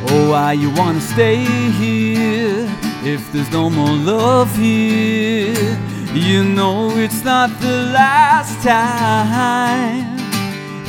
Oh, 0.08 0.30
why 0.30 0.52
you 0.54 0.70
wanna 0.70 1.00
stay 1.00 1.44
here 1.80 2.68
if 3.04 3.30
there's 3.32 3.50
no 3.52 3.70
more 3.70 3.92
love 3.92 4.54
here? 4.56 5.78
You 6.12 6.42
know 6.42 6.90
it's 6.96 7.22
not 7.22 7.50
the 7.60 7.92
last 7.94 8.62
time. 8.62 10.18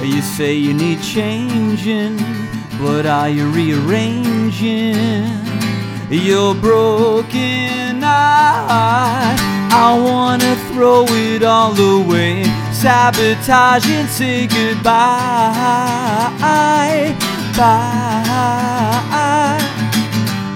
You 0.02 0.22
say 0.22 0.54
you 0.54 0.74
need 0.74 1.02
changing, 1.02 2.18
but 2.80 3.06
are 3.06 3.30
you 3.30 3.50
rearranging 3.50 5.44
your 6.14 6.54
broken 6.56 8.02
heart? 8.02 9.40
I 9.76 9.98
wanna 10.00 10.56
throw 10.72 11.06
it 11.10 11.44
all 11.44 11.78
away, 11.80 12.44
sabotage 12.72 13.88
and 13.90 14.08
say 14.10 14.48
goodbye. 14.48 14.94
Bye. 17.58 18.24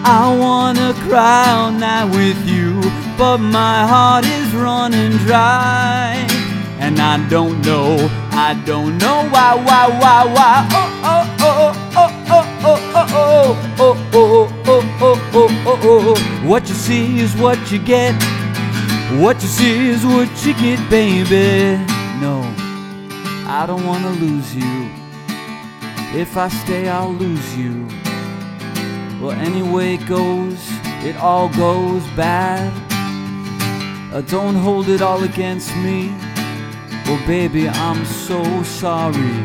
I 0.09 0.35
wanna 0.39 0.93
cry 1.07 1.49
all 1.51 1.71
night 1.71 2.05
with 2.05 2.47
you, 2.47 2.79
but 3.17 3.39
my 3.39 3.85
heart 3.87 4.25
is 4.25 4.53
running 4.53 5.17
dry. 5.25 6.25
And 6.79 6.99
I 6.99 7.17
don't 7.27 7.59
know, 7.65 8.09
I 8.31 8.53
don't 8.65 8.97
know 8.99 9.27
why, 9.29 9.55
why, 9.55 9.87
why, 10.01 10.25
why. 10.35 10.67
Oh, 10.71 10.89
oh, 11.03 11.73
oh, 11.97 11.97
oh, 11.97 12.11
oh, 12.29 12.45
oh, 12.63 12.77
oh, 12.93 12.95
oh, 12.95 13.11
oh, 13.13 13.55
oh, 13.79 13.95
oh, 14.13 14.49
oh, 14.49 14.56
oh. 15.83 16.15
What 16.47 16.67
you 16.69 16.75
see 16.75 17.19
is 17.19 17.35
what 17.35 17.71
you 17.71 17.79
get. 17.79 18.15
What 19.21 19.41
you 19.41 19.47
see 19.47 19.89
is 19.89 20.05
what 20.05 20.29
you 20.45 20.53
get, 20.53 20.79
baby. 20.89 21.77
No, 22.21 22.41
I 23.47 23.65
don't 23.67 23.85
wanna 23.85 24.11
lose 24.11 24.55
you. 24.55 24.89
If 26.13 26.37
I 26.37 26.47
stay, 26.47 26.87
I'll 26.87 27.13
lose 27.13 27.57
you. 27.57 27.87
Well, 29.21 29.31
anyway 29.31 29.95
it 29.95 30.07
goes, 30.07 30.59
it 31.03 31.15
all 31.17 31.49
goes 31.49 32.03
bad. 32.15 32.71
Uh, 34.13 34.21
don't 34.21 34.55
hold 34.55 34.89
it 34.89 35.01
all 35.01 35.23
against 35.23 35.75
me. 35.77 36.09
Well, 37.05 37.19
baby, 37.27 37.67
I'm 37.67 38.05
so 38.05 38.41
sorry. 38.63 39.35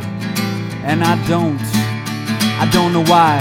And 0.84 1.02
I 1.04 1.14
don't, 1.28 1.60
I 2.60 2.68
don't 2.72 2.92
know 2.92 3.04
why. 3.04 3.38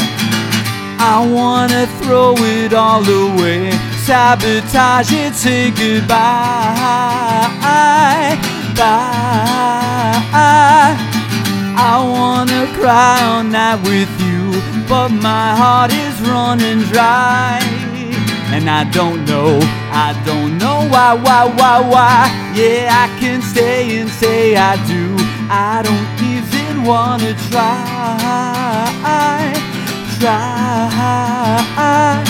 I 1.03 1.25
wanna 1.25 1.87
throw 1.99 2.35
it 2.37 2.73
all 2.73 3.03
away, 3.03 3.71
sabotage 4.05 5.11
it, 5.11 5.33
say 5.33 5.71
goodbye. 5.71 6.11
Bye. 8.77 9.51
I 11.75 11.95
wanna 12.07 12.67
cry 12.77 13.17
all 13.23 13.43
night 13.43 13.81
with 13.81 14.13
you, 14.21 14.61
but 14.87 15.09
my 15.09 15.55
heart 15.55 15.91
is 15.91 16.21
running 16.21 16.81
dry. 16.93 17.59
And 18.53 18.69
I 18.69 18.83
don't 18.91 19.25
know, 19.25 19.59
I 19.91 20.13
don't 20.23 20.59
know 20.59 20.87
why, 20.93 21.13
why, 21.15 21.45
why, 21.57 21.79
why. 21.79 22.29
Yeah, 22.53 22.93
I 23.03 23.07
can 23.19 23.41
stay 23.41 23.97
and 23.99 24.09
say 24.09 24.55
I 24.55 24.75
do. 24.85 25.15
I 25.49 25.81
don't 25.81 26.09
even 26.35 26.83
wanna 26.83 27.33
try, 27.49 29.01
try. 30.21 32.23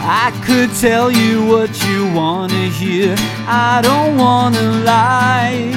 I 0.00 0.30
could 0.46 0.70
tell 0.74 1.10
you 1.10 1.44
what 1.44 1.70
you 1.86 2.10
wanna 2.14 2.66
hear. 2.80 3.14
I 3.46 3.80
don't 3.82 4.16
wanna 4.16 4.66
lie. 4.84 5.72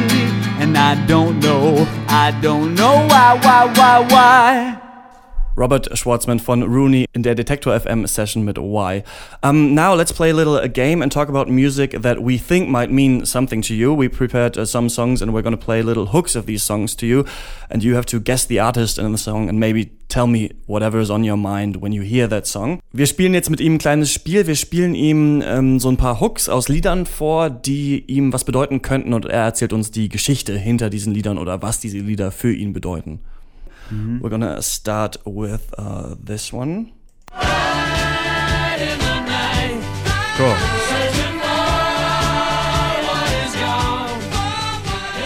And 0.62 0.78
I 0.78 0.94
don't 1.08 1.40
know, 1.40 1.88
I 2.08 2.32
don't 2.42 2.76
know 2.76 2.96
why, 3.12 3.40
why, 3.44 3.64
why, 3.78 3.98
why. 4.14 4.81
Robert 5.58 5.90
Schwartzman 5.98 6.40
von 6.40 6.64
Rooney 6.64 7.06
in 7.14 7.24
der 7.24 7.36
Detector 7.36 7.78
FM 7.78 8.08
session 8.08 8.44
mit 8.44 8.58
Why. 8.58 9.04
Um, 9.44 9.74
now 9.76 9.94
let's 9.94 10.14
play 10.14 10.32
a 10.32 10.34
little 10.34 10.58
a 10.58 10.70
game 10.70 11.02
and 11.02 11.12
talk 11.12 11.28
about 11.28 11.50
music 11.50 12.02
that 12.02 12.22
we 12.22 12.38
think 12.38 12.70
might 12.70 12.90
mean 12.90 13.26
something 13.26 13.62
to 13.64 13.74
you. 13.74 13.94
We 13.94 14.08
prepared 14.08 14.58
uh, 14.58 14.66
some 14.66 14.90
songs 14.90 15.22
and 15.22 15.34
we're 15.34 15.42
going 15.42 15.58
to 15.58 15.64
play 15.64 15.82
little 15.82 16.08
hooks 16.08 16.36
of 16.36 16.46
these 16.46 16.64
songs 16.64 16.96
to 16.98 17.06
you, 17.06 17.26
and 17.70 17.84
you 17.84 17.96
have 17.96 18.06
to 18.08 18.20
guess 18.20 18.46
the 18.46 18.60
artist 18.60 18.98
in 18.98 19.12
the 19.12 19.18
song 19.18 19.50
and 19.50 19.60
maybe 19.60 19.92
tell 20.08 20.28
me 20.28 20.52
whatever 20.68 21.00
is 21.00 21.10
on 21.10 21.24
your 21.24 21.38
mind 21.38 21.78
when 21.82 21.92
you 21.92 22.02
hear 22.02 22.28
that 22.28 22.48
song. 22.48 22.80
Wir 22.94 23.08
spielen 23.08 23.34
jetzt 23.34 23.50
mit 23.50 23.60
ihm 23.60 23.76
ein 23.76 23.78
kleines 23.78 24.12
Spiel. 24.12 24.48
Wir 24.48 24.56
spielen 24.56 24.96
ihm 24.96 25.42
ähm, 25.46 25.80
so 25.80 25.90
ein 25.90 25.98
paar 25.98 26.20
Hooks 26.20 26.50
aus 26.50 26.70
Liedern 26.70 27.06
vor, 27.06 27.50
die 27.50 28.04
ihm 28.08 28.32
was 28.32 28.44
bedeuten 28.44 28.82
könnten 28.82 29.14
und 29.14 29.26
er 29.26 29.44
erzählt 29.44 29.74
uns 29.74 29.92
die 29.92 30.10
Geschichte 30.10 30.58
hinter 30.58 30.90
diesen 30.90 31.14
Liedern 31.14 31.38
oder 31.38 31.62
was 31.62 31.80
diese 31.80 32.00
Lieder 32.00 32.32
für 32.32 32.54
ihn 32.54 32.74
bedeuten. 32.74 33.20
We're 33.92 34.30
gonna 34.30 34.62
start 34.62 35.18
with 35.26 35.74
uh, 35.78 36.16
this 36.18 36.54
one. 36.54 36.94
Cool. 40.38 40.56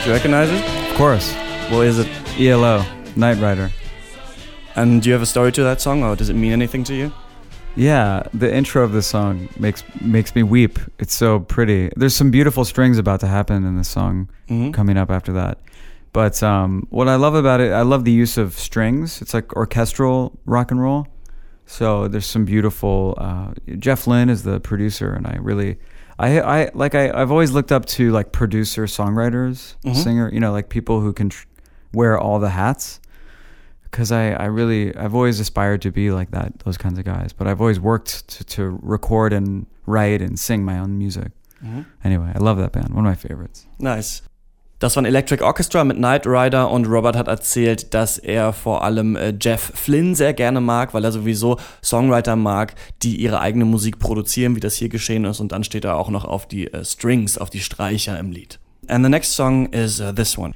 Do 0.03 0.11
you 0.11 0.15
recognize 0.15 0.49
it? 0.49 0.89
Of 0.91 0.97
course. 0.97 1.33
What 1.71 1.85
is 1.87 1.99
it? 1.99 2.07
ELO, 2.39 2.83
Night 3.15 3.37
Rider. 3.39 3.71
And 4.75 5.01
do 5.01 5.09
you 5.09 5.13
have 5.13 5.21
a 5.21 5.25
story 5.25 5.51
to 5.53 5.63
that 5.63 5.79
song, 5.81 6.03
or 6.03 6.15
does 6.15 6.29
it 6.29 6.33
mean 6.35 6.51
anything 6.51 6.83
to 6.85 6.93
you? 6.95 7.11
Yeah, 7.75 8.23
the 8.33 8.53
intro 8.53 8.83
of 8.83 8.91
this 8.93 9.07
song 9.07 9.47
makes 9.59 9.83
makes 10.01 10.33
me 10.35 10.43
weep. 10.43 10.79
It's 10.99 11.13
so 11.13 11.39
pretty. 11.39 11.89
There's 11.95 12.15
some 12.15 12.31
beautiful 12.31 12.65
strings 12.65 12.97
about 12.97 13.19
to 13.21 13.27
happen 13.27 13.63
in 13.65 13.77
the 13.77 13.83
song 13.83 14.29
Mhm. 14.49 14.73
coming 14.73 14.97
up 14.97 15.09
after 15.11 15.33
that. 15.33 15.57
But 16.15 16.41
um, 16.41 16.87
what 16.89 17.07
I 17.09 17.15
love 17.15 17.35
about 17.35 17.59
it, 17.59 17.71
I 17.73 17.81
love 17.81 18.05
the 18.05 18.11
use 18.11 18.37
of 18.37 18.53
strings. 18.57 19.21
It's 19.21 19.33
like 19.33 19.53
orchestral 19.55 20.39
rock 20.45 20.71
and 20.71 20.81
roll. 20.81 21.07
So 21.65 22.07
there's 22.07 22.25
some 22.25 22.45
beautiful. 22.45 23.15
Uh, 23.17 23.53
Jeff 23.79 24.07
Lynne 24.07 24.29
is 24.29 24.43
the 24.43 24.59
producer, 24.61 25.11
and 25.13 25.27
I 25.27 25.35
really, 25.41 25.77
I, 26.17 26.39
I 26.39 26.71
like 26.73 26.95
I, 26.95 27.11
I've 27.11 27.31
always 27.31 27.51
looked 27.51 27.71
up 27.71 27.85
to 27.97 28.11
like 28.11 28.31
producer 28.31 28.85
songwriters, 28.85 29.75
Mhm. 29.83 29.95
singer, 29.95 30.29
you 30.31 30.39
know, 30.39 30.51
like 30.53 30.69
people 30.69 31.01
who 31.01 31.11
can 31.11 31.29
tr- 31.29 31.45
wear 31.93 32.17
all 32.17 32.39
the 32.39 32.51
hats. 32.51 33.01
Because 33.83 34.11
I, 34.11 34.31
I 34.31 34.45
really, 34.45 34.95
I've 34.95 35.15
always 35.15 35.39
aspired 35.39 35.81
to 35.83 35.91
be 35.91 36.11
like 36.11 36.31
that, 36.31 36.59
those 36.65 36.77
kinds 36.77 36.99
of 36.99 37.05
guys. 37.05 37.31
But 37.33 37.47
I've 37.47 37.61
always 37.61 37.79
worked 37.79 38.27
to, 38.27 38.43
to 38.55 38.79
record 38.81 39.31
and 39.33 39.65
write 39.85 40.21
and 40.21 40.37
sing 40.37 40.63
my 40.65 40.77
own 40.79 40.97
music. 40.97 41.31
Anyway, 42.03 42.31
I 42.35 42.37
love 42.39 42.57
that 42.57 42.73
band. 42.73 42.89
One 42.93 43.05
of 43.05 43.09
my 43.09 43.15
favorites. 43.15 43.65
Nice. 43.79 44.21
Das 44.79 44.95
waren 44.95 45.05
Electric 45.05 45.41
Orchestra 45.41 45.83
mit 45.85 45.97
Knight 45.97 46.27
Rider 46.27 46.69
und 46.69 46.85
Robert 46.85 47.15
hat 47.15 47.29
erzählt, 47.29 47.93
dass 47.93 48.17
er 48.17 48.51
vor 48.51 48.83
allem 48.83 49.15
äh, 49.15 49.33
Jeff 49.41 49.71
Flynn 49.73 50.15
sehr 50.15 50.33
gerne 50.33 50.59
mag, 50.59 50.93
weil 50.93 51.05
er 51.05 51.13
sowieso 51.13 51.57
Songwriter 51.81 52.35
mag, 52.35 52.75
die 53.01 53.15
ihre 53.15 53.39
eigene 53.39 53.63
Musik 53.63 53.99
produzieren, 53.99 54.55
wie 54.55 54.59
das 54.59 54.75
hier 54.75 54.89
geschehen 54.89 55.23
ist. 55.23 55.39
Und 55.39 55.53
dann 55.53 55.63
steht 55.63 55.85
er 55.85 55.97
auch 55.97 56.09
noch 56.09 56.25
auf 56.25 56.45
die 56.47 56.71
äh, 56.73 56.83
Strings, 56.83 57.37
auf 57.37 57.49
die 57.49 57.61
Streicher 57.61 58.19
im 58.19 58.31
Lied. 58.31 58.59
And 58.87 59.03
the 59.03 59.09
next 59.09 59.33
song 59.33 59.67
is 59.67 59.99
uh, 59.99 60.11
this 60.11 60.37
one. 60.37 60.53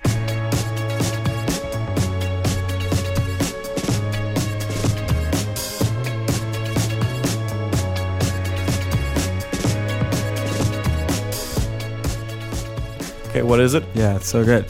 Okay, 13.40 13.48
what 13.48 13.62
is 13.62 13.74
it? 13.74 13.86
Yeah, 13.94 14.18
it's 14.18 14.28
so 14.28 14.44
good. 14.44 14.66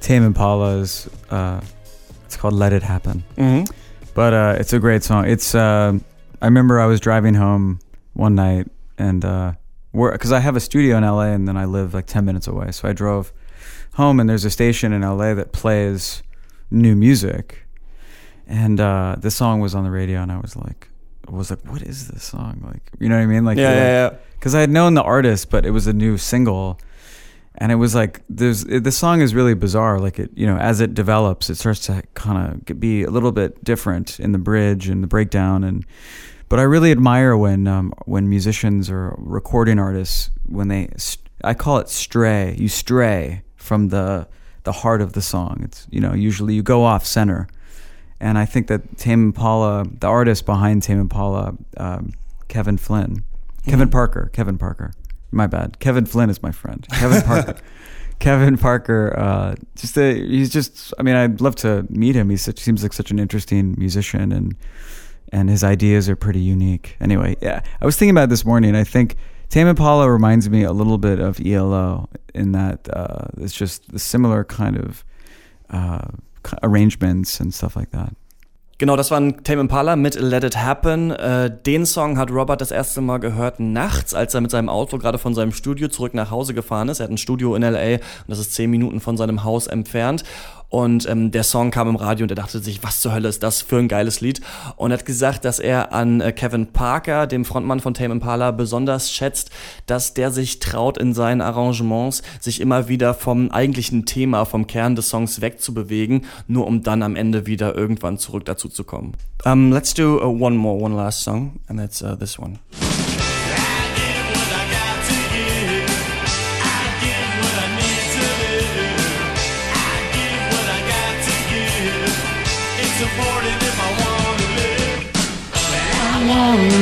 Tame 0.00 0.22
Impala's, 0.24 1.06
uh, 1.30 1.60
it's 2.24 2.34
called 2.34 2.54
Let 2.54 2.72
It 2.72 2.82
Happen. 2.82 3.22
Mhm. 3.36 3.70
But 4.14 4.32
uh, 4.32 4.56
it's 4.58 4.72
a 4.72 4.78
great 4.78 5.02
song. 5.04 5.26
It's 5.26 5.54
uh, 5.54 5.98
I 6.40 6.44
remember 6.46 6.80
I 6.80 6.86
was 6.86 6.98
driving 6.98 7.34
home 7.34 7.78
one 8.14 8.34
night 8.34 8.68
and 8.96 9.22
uh, 9.22 9.52
because 9.92 10.32
I 10.32 10.40
have 10.40 10.56
a 10.56 10.60
studio 10.60 10.96
in 10.96 11.02
LA 11.04 11.32
and 11.36 11.46
then 11.46 11.58
I 11.58 11.66
live 11.66 11.92
like 11.92 12.06
ten 12.06 12.24
minutes 12.24 12.46
away, 12.46 12.72
so 12.72 12.88
I 12.88 12.94
drove 12.94 13.34
home 13.94 14.18
and 14.18 14.30
there's 14.30 14.46
a 14.46 14.50
station 14.50 14.94
in 14.94 15.02
LA 15.02 15.34
that 15.34 15.52
plays 15.52 16.22
new 16.70 16.96
music, 16.96 17.66
and 18.46 18.80
uh, 18.80 19.16
this 19.18 19.34
song 19.36 19.60
was 19.60 19.74
on 19.74 19.84
the 19.84 19.90
radio 19.90 20.22
and 20.22 20.32
I 20.32 20.38
was 20.38 20.56
like, 20.56 20.88
was 21.28 21.50
like, 21.50 21.60
what 21.70 21.82
is 21.82 22.08
this 22.08 22.24
song? 22.24 22.62
Like, 22.66 22.82
you 22.98 23.10
know 23.10 23.16
what 23.16 23.22
I 23.22 23.26
mean? 23.26 23.44
Like, 23.44 23.58
Yeah, 23.58 23.72
yeah, 23.74 24.08
yeah. 24.10 24.16
because 24.38 24.54
I 24.54 24.60
had 24.60 24.70
known 24.70 24.94
the 24.94 25.02
artist, 25.02 25.50
but 25.50 25.66
it 25.66 25.70
was 25.72 25.86
a 25.86 25.92
new 25.92 26.16
single, 26.16 26.78
and 27.58 27.72
it 27.72 27.76
was 27.76 27.94
like 27.94 28.22
there's 28.28 28.64
the 28.64 28.92
song 28.92 29.20
is 29.20 29.34
really 29.34 29.54
bizarre. 29.54 29.98
Like 29.98 30.18
it, 30.18 30.30
you 30.34 30.46
know, 30.46 30.56
as 30.58 30.80
it 30.80 30.94
develops, 30.94 31.48
it 31.48 31.56
starts 31.56 31.80
to 31.86 32.02
kind 32.14 32.66
of 32.68 32.80
be 32.80 33.02
a 33.02 33.10
little 33.10 33.32
bit 33.32 33.62
different 33.64 34.20
in 34.20 34.32
the 34.32 34.38
bridge 34.38 34.88
and 34.88 35.02
the 35.02 35.06
breakdown, 35.06 35.64
and 35.64 35.84
but 36.48 36.58
I 36.58 36.62
really 36.62 36.92
admire 36.92 37.36
when 37.36 37.66
um, 37.66 37.92
when 38.04 38.28
musicians 38.28 38.90
or 38.90 39.14
recording 39.18 39.78
artists 39.78 40.30
when 40.46 40.68
they 40.68 40.88
I 41.42 41.54
call 41.54 41.78
it 41.78 41.88
stray. 41.88 42.54
You 42.58 42.68
stray 42.68 43.42
from 43.56 43.88
the 43.88 44.28
the 44.64 44.72
heart 44.72 45.00
of 45.00 45.14
the 45.14 45.22
song. 45.22 45.60
It's 45.62 45.86
you 45.90 46.00
know 46.00 46.12
usually 46.12 46.54
you 46.54 46.62
go 46.62 46.84
off 46.84 47.06
center, 47.06 47.48
and 48.20 48.36
I 48.36 48.44
think 48.44 48.66
that 48.66 48.98
Tame 48.98 49.24
Impala, 49.24 49.86
the 50.00 50.08
artist 50.08 50.44
behind 50.44 50.82
Tame 50.82 51.00
Impala, 51.00 51.56
um, 51.78 52.12
Kevin 52.48 52.76
Flynn, 52.76 53.24
Kevin 53.64 53.86
mm-hmm. 53.86 53.92
Parker, 53.92 54.30
Kevin 54.32 54.58
Parker. 54.58 54.92
My 55.36 55.46
bad. 55.46 55.78
Kevin 55.80 56.06
Flynn 56.06 56.30
is 56.30 56.42
my 56.42 56.50
friend. 56.50 56.86
Kevin 56.92 57.22
Parker. 57.22 57.56
Kevin 58.18 58.56
Parker, 58.56 59.14
uh, 59.18 59.54
just 59.74 59.98
a, 59.98 60.14
he's 60.14 60.50
just. 60.50 60.94
I 60.98 61.02
mean, 61.02 61.14
I'd 61.14 61.42
love 61.42 61.54
to 61.56 61.86
meet 61.90 62.16
him. 62.16 62.30
He 62.30 62.38
seems 62.38 62.82
like 62.82 62.94
such 62.94 63.10
an 63.10 63.18
interesting 63.18 63.74
musician, 63.76 64.32
and 64.32 64.56
and 65.32 65.50
his 65.50 65.62
ideas 65.62 66.08
are 66.08 66.16
pretty 66.16 66.40
unique. 66.40 66.96
Anyway, 66.98 67.36
yeah, 67.42 67.60
I 67.82 67.84
was 67.84 67.96
thinking 67.96 68.16
about 68.16 68.30
this 68.30 68.46
morning. 68.46 68.74
I 68.74 68.84
think 68.84 69.16
Tame 69.50 69.66
Impala 69.66 70.10
reminds 70.10 70.48
me 70.48 70.62
a 70.62 70.72
little 70.72 70.96
bit 70.96 71.18
of 71.18 71.38
ELO 71.44 72.08
in 72.34 72.52
that 72.52 72.88
uh, 72.90 73.26
it's 73.36 73.54
just 73.54 73.92
the 73.92 73.98
similar 73.98 74.44
kind 74.44 74.78
of 74.78 75.04
uh, 75.68 76.08
arrangements 76.62 77.38
and 77.40 77.52
stuff 77.52 77.76
like 77.76 77.90
that. 77.90 78.16
Genau, 78.78 78.94
das 78.94 79.10
war 79.10 79.18
ein 79.18 79.42
Tame 79.42 79.62
Impala 79.62 79.96
mit 79.96 80.20
Let 80.20 80.44
It 80.44 80.58
Happen. 80.58 81.10
Äh, 81.10 81.50
den 81.64 81.86
Song 81.86 82.18
hat 82.18 82.30
Robert 82.30 82.60
das 82.60 82.70
erste 82.70 83.00
Mal 83.00 83.16
gehört 83.16 83.58
nachts, 83.58 84.12
als 84.12 84.34
er 84.34 84.42
mit 84.42 84.50
seinem 84.50 84.68
Auto 84.68 84.98
gerade 84.98 85.16
von 85.16 85.34
seinem 85.34 85.52
Studio 85.52 85.88
zurück 85.88 86.12
nach 86.12 86.30
Hause 86.30 86.52
gefahren 86.52 86.90
ist. 86.90 87.00
Er 87.00 87.04
hat 87.04 87.10
ein 87.10 87.16
Studio 87.16 87.54
in 87.54 87.62
LA 87.62 87.94
und 87.94 88.00
das 88.28 88.38
ist 88.38 88.52
zehn 88.52 88.70
Minuten 88.70 89.00
von 89.00 89.16
seinem 89.16 89.44
Haus 89.44 89.66
entfernt. 89.66 90.24
Und 90.68 91.08
ähm, 91.08 91.30
der 91.30 91.44
Song 91.44 91.70
kam 91.70 91.88
im 91.88 91.96
Radio 91.96 92.24
und 92.24 92.30
er 92.30 92.36
dachte 92.36 92.58
sich, 92.58 92.82
was 92.82 93.00
zur 93.00 93.14
Hölle 93.14 93.28
ist 93.28 93.42
das 93.42 93.62
für 93.62 93.78
ein 93.78 93.88
geiles 93.88 94.20
Lied? 94.20 94.40
Und 94.76 94.92
hat 94.92 95.04
gesagt, 95.06 95.44
dass 95.44 95.58
er 95.58 95.92
an 95.92 96.20
äh, 96.20 96.32
Kevin 96.32 96.66
Parker, 96.66 97.26
dem 97.26 97.44
Frontmann 97.44 97.80
von 97.80 97.94
Tame 97.94 98.12
Impala, 98.12 98.50
besonders 98.50 99.12
schätzt, 99.12 99.50
dass 99.86 100.14
der 100.14 100.30
sich 100.30 100.58
traut, 100.58 100.98
in 100.98 101.14
seinen 101.14 101.40
Arrangements 101.40 102.22
sich 102.40 102.60
immer 102.60 102.88
wieder 102.88 103.14
vom 103.14 103.50
eigentlichen 103.50 104.06
Thema, 104.06 104.44
vom 104.44 104.66
Kern 104.66 104.96
des 104.96 105.08
Songs 105.08 105.40
wegzubewegen, 105.40 106.24
nur 106.48 106.66
um 106.66 106.82
dann 106.82 107.02
am 107.02 107.16
Ende 107.16 107.46
wieder 107.46 107.74
irgendwann 107.74 108.18
zurück 108.18 108.44
dazu 108.44 108.68
zu 108.68 108.84
kommen. 108.84 109.12
Um, 109.44 109.70
let's 109.70 109.94
do 109.94 110.20
uh, 110.20 110.26
one 110.26 110.56
more, 110.56 110.82
one 110.82 110.96
last 110.96 111.22
song, 111.22 111.60
and 111.68 111.78
that's 111.78 112.02
uh, 112.02 112.16
this 112.16 112.38
one. 112.38 112.58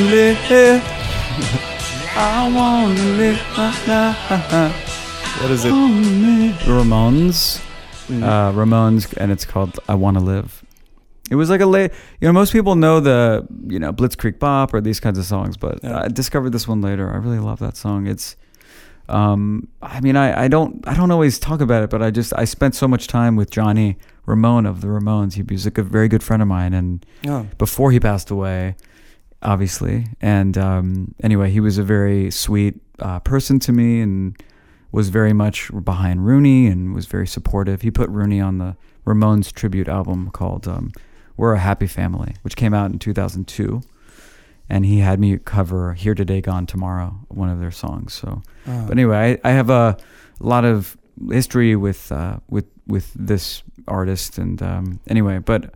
Live. 0.05 0.83
I 2.17 2.51
wanna 2.55 3.03
live. 3.17 3.37
What 5.41 5.51
is 5.51 5.65
it? 5.65 5.71
Ramones. 6.65 7.61
Mm. 8.07 8.23
Uh, 8.23 8.51
Ramones, 8.53 9.13
and 9.17 9.31
it's 9.31 9.45
called 9.45 9.79
"I 9.89 9.95
Want 9.95 10.17
to 10.17 10.23
Live." 10.23 10.63
It 11.31 11.35
was 11.35 11.49
like 11.49 11.61
a 11.61 11.65
late, 11.65 11.91
you 12.21 12.27
know, 12.27 12.33
most 12.33 12.53
people 12.53 12.75
know 12.75 12.99
the, 12.99 13.47
you 13.67 13.79
know, 13.79 13.91
Blitzkrieg 13.91 14.37
Bop 14.37 14.75
or 14.75 14.81
these 14.81 14.99
kinds 14.99 15.17
of 15.17 15.25
songs, 15.25 15.57
but 15.57 15.79
yeah. 15.83 16.03
I 16.03 16.07
discovered 16.07 16.51
this 16.51 16.67
one 16.67 16.81
later. 16.81 17.11
I 17.11 17.17
really 17.17 17.39
love 17.39 17.57
that 17.59 17.75
song. 17.75 18.05
It's, 18.05 18.35
um, 19.09 19.67
I 19.81 20.01
mean, 20.01 20.15
I, 20.15 20.43
I 20.43 20.47
don't, 20.47 20.87
I 20.87 20.93
don't 20.93 21.09
always 21.09 21.39
talk 21.39 21.61
about 21.61 21.81
it, 21.81 21.89
but 21.89 22.03
I 22.03 22.11
just, 22.11 22.31
I 22.37 22.45
spent 22.45 22.75
so 22.75 22.87
much 22.87 23.07
time 23.07 23.35
with 23.35 23.49
Johnny 23.49 23.97
Ramone 24.27 24.67
of 24.67 24.81
the 24.81 24.87
Ramones. 24.87 25.33
He 25.33 25.41
was 25.41 25.65
like 25.65 25.79
a 25.79 25.83
very 25.83 26.07
good 26.07 26.21
friend 26.21 26.43
of 26.43 26.47
mine, 26.47 26.75
and 26.75 27.03
oh. 27.27 27.47
before 27.57 27.91
he 27.91 27.99
passed 27.99 28.29
away, 28.29 28.75
obviously. 29.41 30.07
And 30.21 30.57
um, 30.57 31.15
anyway, 31.21 31.51
he 31.51 31.59
was 31.59 31.77
a 31.77 31.83
very 31.83 32.31
sweet 32.31 32.75
uh, 32.99 33.19
person 33.19 33.59
to 33.59 33.71
me 33.71 34.01
and 34.01 34.35
was 34.91 35.09
very 35.09 35.33
much 35.33 35.69
behind 35.83 36.25
Rooney 36.25 36.67
and 36.67 36.93
was 36.93 37.05
very 37.05 37.27
supportive. 37.27 37.81
He 37.81 37.91
put 37.91 38.09
Rooney 38.09 38.39
on 38.39 38.57
the 38.57 38.75
Ramones 39.05 39.51
tribute 39.51 39.87
album 39.87 40.31
called 40.31 40.67
um, 40.67 40.91
We're 41.37 41.53
a 41.53 41.59
Happy 41.59 41.87
Family, 41.87 42.35
which 42.43 42.55
came 42.55 42.73
out 42.73 42.91
in 42.91 42.99
2002. 42.99 43.81
And 44.67 44.85
he 44.85 44.99
had 44.99 45.19
me 45.19 45.37
cover 45.37 45.93
Here 45.93 46.15
Today, 46.15 46.41
Gone 46.41 46.65
Tomorrow, 46.65 47.19
one 47.27 47.49
of 47.49 47.59
their 47.59 47.71
songs. 47.71 48.13
So, 48.13 48.41
oh. 48.67 48.85
but 48.87 48.91
anyway, 48.91 49.39
I, 49.43 49.49
I 49.49 49.51
have 49.51 49.69
a 49.69 49.97
lot 50.39 50.65
of 50.65 50.97
history 51.29 51.75
with 51.75 52.11
uh, 52.11 52.37
with 52.49 52.65
with 52.87 53.11
this 53.13 53.63
artist, 53.87 54.37
and 54.37 54.61
um, 54.61 54.99
anyway, 55.07 55.37
but 55.39 55.75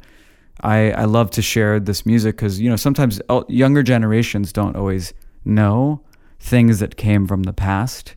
I, 0.62 0.92
I 0.92 1.06
love 1.06 1.32
to 1.32 1.42
share 1.42 1.80
this 1.80 2.06
music 2.06 2.36
because 2.36 2.60
you 2.60 2.70
know 2.70 2.76
sometimes 2.76 3.22
younger 3.48 3.84
generations 3.84 4.52
don't 4.52 4.76
always 4.76 5.14
know 5.46 6.02
things 6.40 6.80
that 6.80 6.98
came 6.98 7.28
from 7.28 7.44
the 7.44 7.54
past. 7.54 8.16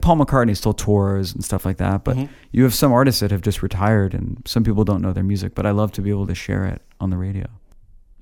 Paul 0.00 0.16
McCartney 0.16 0.56
still 0.56 0.74
tours 0.74 1.32
and 1.32 1.44
stuff 1.44 1.64
like 1.64 1.78
that, 1.78 2.04
but 2.04 2.16
mm-hmm. 2.16 2.32
you 2.52 2.64
have 2.64 2.74
some 2.74 2.92
artists 2.92 3.20
that 3.20 3.30
have 3.30 3.42
just 3.42 3.62
retired, 3.62 4.12
and 4.12 4.42
some 4.44 4.64
people 4.64 4.84
don't 4.84 5.00
know 5.00 5.12
their 5.12 5.24
music. 5.24 5.54
But 5.54 5.66
I 5.66 5.70
love 5.70 5.92
to 5.92 6.02
be 6.02 6.10
able 6.10 6.26
to 6.26 6.34
share 6.34 6.64
it 6.64 6.82
on 7.00 7.10
the 7.10 7.16
radio. 7.16 7.46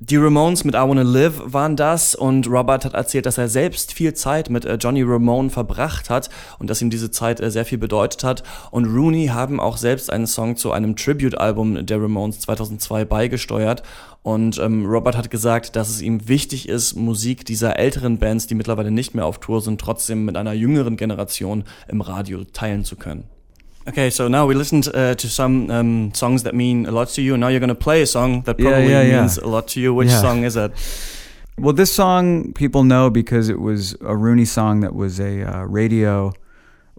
Die 0.04 0.16
Ramones 0.16 0.64
mit 0.64 0.74
I 0.74 0.78
Wanna 0.78 1.02
Live 1.02 1.40
waren 1.44 1.76
das 1.76 2.16
und 2.16 2.48
Robert 2.48 2.84
hat 2.84 2.94
erzählt, 2.94 3.24
dass 3.24 3.38
er 3.38 3.48
selbst 3.48 3.92
viel 3.92 4.14
Zeit 4.14 4.50
mit 4.50 4.64
äh, 4.64 4.74
Johnny 4.74 5.04
Ramone 5.04 5.48
verbracht 5.48 6.10
hat 6.10 6.28
und 6.58 6.68
dass 6.68 6.82
ihm 6.82 6.90
diese 6.90 7.12
Zeit 7.12 7.40
äh, 7.40 7.52
sehr 7.52 7.64
viel 7.64 7.78
bedeutet 7.78 8.24
hat. 8.24 8.42
Und 8.72 8.86
Rooney 8.86 9.28
haben 9.28 9.60
auch 9.60 9.76
selbst 9.76 10.12
einen 10.12 10.26
Song 10.26 10.56
zu 10.56 10.72
einem 10.72 10.96
Tribute-Album 10.96 11.86
der 11.86 12.02
Ramones 12.02 12.40
2002 12.40 13.04
beigesteuert. 13.04 13.84
Und 14.24 14.58
ähm, 14.58 14.86
Robert 14.86 15.16
hat 15.16 15.30
gesagt, 15.30 15.76
dass 15.76 15.88
es 15.88 16.02
ihm 16.02 16.26
wichtig 16.26 16.68
ist, 16.68 16.96
Musik 16.96 17.44
dieser 17.44 17.78
älteren 17.78 18.18
Bands, 18.18 18.48
die 18.48 18.56
mittlerweile 18.56 18.90
nicht 18.90 19.14
mehr 19.14 19.26
auf 19.26 19.38
Tour 19.38 19.60
sind, 19.60 19.80
trotzdem 19.80 20.24
mit 20.24 20.36
einer 20.36 20.52
jüngeren 20.52 20.96
Generation 20.96 21.62
im 21.86 22.00
Radio 22.00 22.42
teilen 22.42 22.84
zu 22.84 22.96
können. 22.96 23.28
Okay, 23.88 24.10
so 24.10 24.28
now 24.28 24.46
we 24.46 24.54
listened 24.54 24.88
uh, 24.94 25.14
to 25.14 25.28
some 25.28 25.70
um, 25.70 26.14
songs 26.14 26.44
that 26.44 26.54
mean 26.54 26.86
a 26.86 26.92
lot 26.92 27.08
to 27.08 27.22
you, 27.22 27.34
and 27.34 27.40
now 27.40 27.48
you're 27.48 27.60
going 27.60 27.68
to 27.68 27.74
play 27.74 28.02
a 28.02 28.06
song 28.06 28.42
that 28.42 28.58
probably 28.58 28.90
yeah, 28.90 29.02
yeah, 29.02 29.20
means 29.20 29.38
a 29.38 29.48
lot 29.48 29.66
to 29.68 29.80
you. 29.80 29.92
Which 29.92 30.10
song 30.10 30.44
is 30.44 30.54
that? 30.54 30.72
Well, 31.58 31.72
this 31.72 31.92
song 31.92 32.52
people 32.52 32.84
know 32.84 33.10
because 33.10 33.48
it 33.48 33.60
was 33.60 33.96
a 34.00 34.16
Rooney 34.16 34.44
song 34.44 34.80
that 34.80 34.94
was 34.94 35.20
a 35.20 35.42
uh, 35.42 35.64
radio 35.64 36.32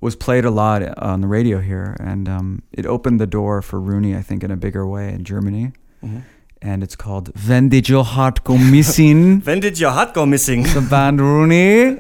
was 0.02 0.16
played 0.18 0.44
a 0.44 0.52
lot 0.52 0.84
on 1.00 1.22
the 1.22 1.28
radio 1.28 1.60
here, 1.60 1.96
and 2.00 2.28
um, 2.28 2.62
it 2.74 2.86
opened 2.86 3.20
the 3.20 3.28
door 3.28 3.62
for 3.62 3.80
Rooney, 3.80 4.16
I 4.16 4.22
think, 4.22 4.44
in 4.44 4.52
a 4.52 4.58
bigger 4.58 4.86
way 4.86 5.14
in 5.14 5.24
Germany. 5.24 5.72
Mm-hmm. 6.04 6.20
And 6.62 6.84
it's 6.84 6.96
called 6.96 7.32
"When 7.48 7.70
Did 7.70 7.88
Your 7.88 8.04
Heart 8.04 8.44
Go 8.44 8.58
Missing?" 8.58 9.42
when 9.46 9.62
did 9.62 9.80
your 9.80 9.92
heart 9.92 10.14
go 10.14 10.26
missing? 10.26 10.64
The 10.64 10.82
band 10.82 11.22
Rooney. 11.22 11.98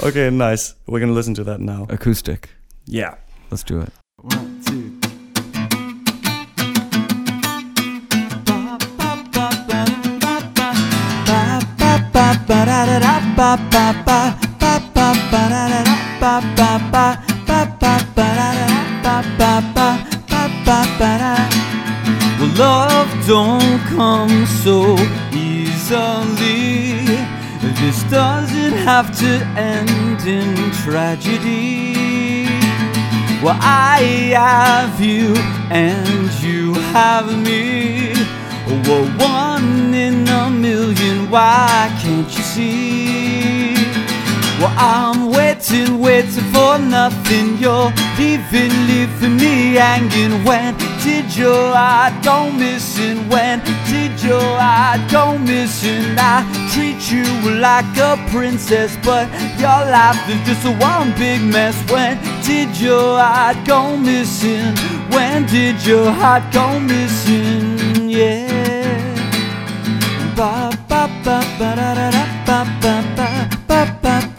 okay, 0.08 0.30
nice. 0.30 0.74
We're 0.86 1.00
gonna 1.00 1.12
listen 1.12 1.34
to 1.34 1.44
that 1.44 1.60
now. 1.60 1.86
Acoustic. 1.88 2.50
Yeah. 2.86 3.14
Let's 3.50 3.62
do 3.64 3.80
it. 3.80 3.92
One, 4.16 4.62
two. 4.64 5.00
Well, 22.40 22.56
love 22.56 23.26
don't 23.26 23.80
come 23.96 24.46
so 24.46 24.96
easily. 25.32 27.04
This 27.80 28.02
doesn't 28.04 28.72
have 28.72 29.16
to 29.18 29.44
end 29.56 30.26
in 30.26 30.70
tragedy. 30.72 31.89
Well, 33.42 33.56
I 33.58 34.02
have 34.36 35.00
you 35.00 35.32
and 35.70 36.30
you 36.42 36.74
have 36.92 37.26
me. 37.38 38.12
We're 38.86 39.08
one 39.16 39.94
in 39.94 40.28
a 40.28 40.50
million, 40.50 41.30
why 41.30 41.90
can't 42.02 42.26
you 42.26 42.42
see? 42.42 43.74
Well, 44.60 44.74
I'm 44.76 45.30
waiting, 45.32 46.00
waiting 46.00 46.44
for 46.52 46.78
nothing. 46.78 47.56
You're 47.56 47.90
leaving, 48.18 48.72
leaving 48.86 49.36
me 49.36 49.76
hanging. 49.76 50.44
When 50.44 50.76
did 51.02 51.34
your 51.34 51.72
heart 51.74 52.22
go 52.22 52.52
missing? 52.52 53.26
When 53.30 53.62
did 54.10 54.28
your 54.28 54.40
heart 54.40 55.00
go 55.10 55.38
missing? 55.38 56.16
I 56.18 56.42
treat 56.72 57.10
you 57.10 57.24
like 57.60 57.96
a 57.96 58.16
princess, 58.30 58.96
but 59.04 59.28
your 59.58 59.80
life 59.90 60.28
is 60.28 60.40
just 60.46 60.64
a 60.66 60.72
one 60.78 61.12
big 61.18 61.42
mess. 61.42 61.76
When 61.90 62.18
did 62.42 62.76
your 62.80 63.18
heart 63.18 63.56
go 63.66 63.96
missing? 63.96 64.74
When 65.10 65.46
did 65.46 65.84
your 65.86 66.10
heart 66.10 66.42
go 66.52 66.78
missing? 66.80 68.08
Yeah. 68.08 68.98
Ba 70.36 70.70
ba 70.88 71.08
ba 71.24 71.40
ba 71.58 71.74
da 71.76 71.94
da 71.94 72.10
da 72.10 72.24
ba 72.46 72.64
ba 72.80 73.02
ba 73.16 73.28
ba 73.68 73.86
ba 73.96 74.30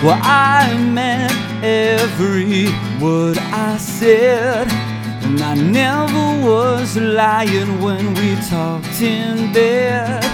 well, 0.00 0.20
I 0.22 0.78
meant 0.78 1.34
every 1.64 2.68
word 3.02 3.36
I 3.36 3.76
said. 3.78 4.87
And 5.28 5.42
I 5.42 5.54
never 5.54 6.48
was 6.48 6.96
lying 6.96 7.82
when 7.82 8.14
we 8.14 8.34
talked 8.48 9.02
in 9.02 9.52
bed. 9.52 10.24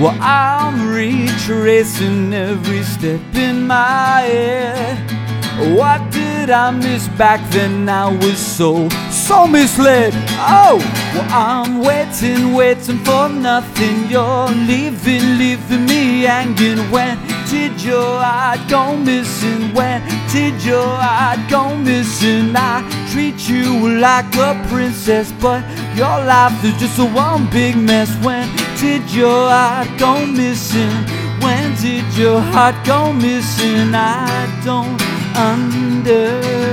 Well, 0.00 0.16
I'm 0.18 0.88
retracing 0.88 2.32
every 2.32 2.84
step 2.84 3.20
in 3.34 3.66
my 3.66 4.22
head. 4.22 5.76
What 5.76 6.10
did 6.10 6.48
I 6.48 6.70
miss 6.70 7.06
back 7.18 7.38
then? 7.50 7.86
I 7.86 8.16
was 8.16 8.38
so, 8.38 8.88
so 9.10 9.46
misled. 9.46 10.14
Oh, 10.38 10.78
well, 11.14 11.28
I'm 11.30 11.80
waiting, 11.80 12.54
waiting 12.54 13.00
for 13.04 13.28
nothing. 13.28 14.08
You're 14.08 14.48
leaving, 14.48 15.36
leaving 15.36 15.84
me 15.84 16.22
hanging. 16.22 16.78
When 16.90 17.18
did 17.50 17.80
your 17.82 18.20
heart 18.20 18.60
go 18.68 18.96
missing? 18.96 19.72
When 19.74 20.02
did 20.32 20.62
your 20.64 20.86
heart 20.86 21.40
go 21.50 21.76
missing? 21.76 22.54
I 22.56 22.82
treat 23.12 23.48
you 23.48 23.98
like 23.98 24.34
a 24.36 24.54
princess, 24.68 25.32
but 25.40 25.62
your 25.96 26.24
life 26.24 26.64
is 26.64 26.76
just 26.80 26.98
a 26.98 27.04
one 27.04 27.48
big 27.50 27.76
mess. 27.76 28.10
When 28.24 28.48
did 28.78 29.10
your 29.10 29.48
heart 29.50 29.88
go 29.98 30.24
missing? 30.26 30.92
When 31.40 31.74
did 31.76 32.04
your 32.16 32.40
heart 32.40 32.76
go 32.84 33.12
missing? 33.12 33.94
I 33.94 34.46
don't 34.64 35.00
understand. 35.36 36.64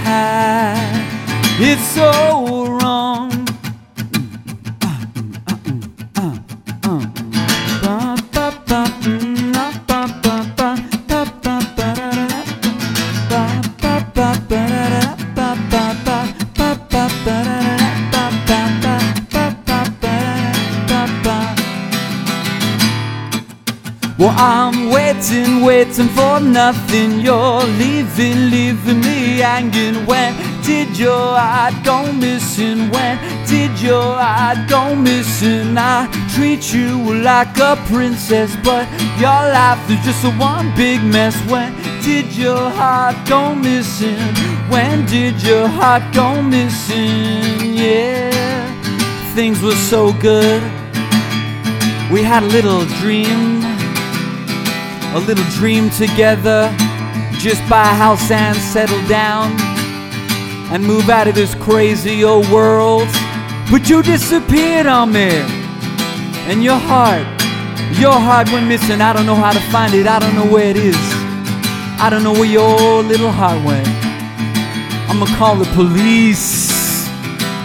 we? 0.04 1.66
It's 1.66 1.82
so 1.94 2.66
wrong. 2.66 3.30
Well, 24.16 24.32
I'm 24.38 24.90
waiting, 24.90 25.62
waiting 25.62 26.08
for 26.08 26.40
nothing. 26.40 27.20
You're 27.20 27.64
leaving, 27.78 28.50
leaving 28.50 29.00
me 29.00 29.13
hanging. 29.38 30.06
When 30.06 30.34
did 30.62 30.96
your 30.98 31.38
heart 31.38 31.74
go 31.84 32.12
missing? 32.12 32.90
When 32.90 33.18
did 33.46 33.78
your 33.80 34.16
heart 34.16 34.68
go 34.68 34.94
missing? 34.94 35.76
I 35.76 36.08
treat 36.34 36.72
you 36.72 37.14
like 37.22 37.56
a 37.58 37.76
princess, 37.86 38.56
but 38.64 38.88
your 39.18 39.40
life 39.58 39.90
is 39.90 40.04
just 40.04 40.24
a 40.24 40.30
one 40.32 40.74
big 40.76 41.02
mess. 41.02 41.36
When 41.50 41.74
did 42.02 42.34
your 42.36 42.70
heart 42.70 43.16
go 43.28 43.54
missing? 43.54 44.18
When 44.68 45.06
did 45.06 45.42
your 45.42 45.68
heart 45.68 46.02
go 46.14 46.42
missing? 46.42 47.74
Yeah, 47.74 48.30
things 49.34 49.62
were 49.62 49.80
so 49.92 50.12
good. 50.14 50.62
We 52.12 52.22
had 52.22 52.42
a 52.42 52.46
little 52.46 52.84
dream 53.00 53.64
a 55.14 55.20
little 55.20 55.44
dream 55.50 55.90
together. 55.90 56.74
Just 57.44 57.68
buy 57.68 57.82
a 57.82 57.94
house 57.94 58.30
and 58.30 58.56
settle 58.56 59.06
down 59.06 59.52
and 60.72 60.82
move 60.82 61.10
out 61.10 61.28
of 61.28 61.34
this 61.34 61.54
crazy 61.54 62.24
old 62.24 62.48
world. 62.48 63.06
But 63.70 63.86
you 63.90 64.02
disappeared 64.02 64.86
on 64.86 65.12
me. 65.12 65.28
And 66.48 66.64
your 66.64 66.78
heart, 66.78 67.26
your 68.00 68.18
heart 68.18 68.50
went 68.50 68.66
missing. 68.66 69.02
I 69.02 69.12
don't 69.12 69.26
know 69.26 69.34
how 69.34 69.52
to 69.52 69.60
find 69.70 69.92
it. 69.92 70.06
I 70.06 70.20
don't 70.20 70.34
know 70.34 70.50
where 70.50 70.70
it 70.70 70.78
is. 70.78 70.96
I 72.00 72.08
don't 72.10 72.22
know 72.22 72.32
where 72.32 72.46
your 72.46 73.02
little 73.02 73.30
heart 73.30 73.62
went. 73.62 73.88
I'm 75.10 75.18
gonna 75.18 75.36
call 75.36 75.54
the 75.54 75.70
police. 75.74 77.06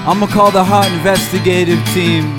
I'm 0.06 0.20
gonna 0.20 0.30
call 0.30 0.52
the 0.52 0.62
heart 0.62 0.92
investigative 0.92 1.82
team. 1.94 2.39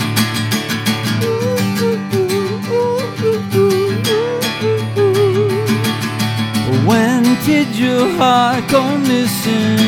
Did 7.61 7.77
your 7.79 8.09
heart 8.17 8.67
go 8.71 8.83
missing? 8.97 9.79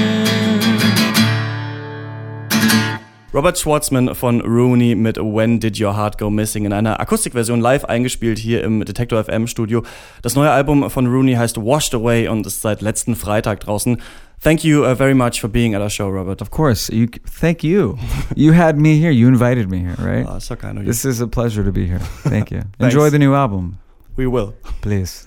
Robert 3.33 3.57
Schwartzman 3.59 4.15
von 4.15 4.43
Rooney 4.43 4.95
mit 4.95 5.17
When 5.17 5.59
Did 5.59 5.81
Your 5.81 5.97
Heart 5.97 6.19
Go 6.19 6.29
Missing 6.29 6.67
in 6.67 6.75
einer 6.75 7.01
Akustikversion 7.01 7.63
live 7.63 7.87
eingespielt 7.87 8.39
hier 8.39 8.63
im 8.63 8.85
Detektor 8.85 9.25
FM 9.25 9.47
Studio. 9.47 9.83
Das 10.21 10.35
neue 10.35 10.51
Album 10.51 10.91
von 10.91 11.07
Rooney 11.07 11.33
heißt 11.33 11.57
Washed 11.57 11.95
Away 11.95 12.29
und 12.29 12.47
ist 12.47 12.61
seit 12.61 12.83
letzten 12.83 13.17
Freitag 13.17 13.61
draußen. 13.61 14.03
Thank 14.43 14.65
you 14.65 14.85
uh, 14.85 14.95
very 14.95 15.15
much 15.15 15.41
for 15.41 15.49
being 15.49 15.75
at 15.75 15.81
our 15.81 15.89
show, 15.89 16.11
Robert. 16.11 16.43
Of 16.43 16.51
course. 16.51 16.93
You, 16.93 17.07
thank 17.41 17.65
you. 17.65 17.97
You 18.35 18.53
had 18.53 18.77
me 18.77 18.99
here. 18.99 19.13
You 19.13 19.29
invited 19.29 19.71
me 19.71 19.79
here, 19.79 19.97
right? 19.99 20.27
Oh, 20.29 20.39
so 20.41 20.57
kind 20.57 20.77
of 20.77 20.85
you. 20.85 20.91
This 20.91 21.07
is 21.07 21.23
a 21.23 21.27
pleasure 21.27 21.65
to 21.65 21.73
be 21.73 21.87
here. 21.87 22.01
Thank 22.29 22.51
you. 22.51 22.65
Enjoy 22.81 23.09
the 23.09 23.19
new 23.19 23.35
album, 23.35 23.79
We 24.15 24.27
will. 24.27 24.53
please. 24.83 25.27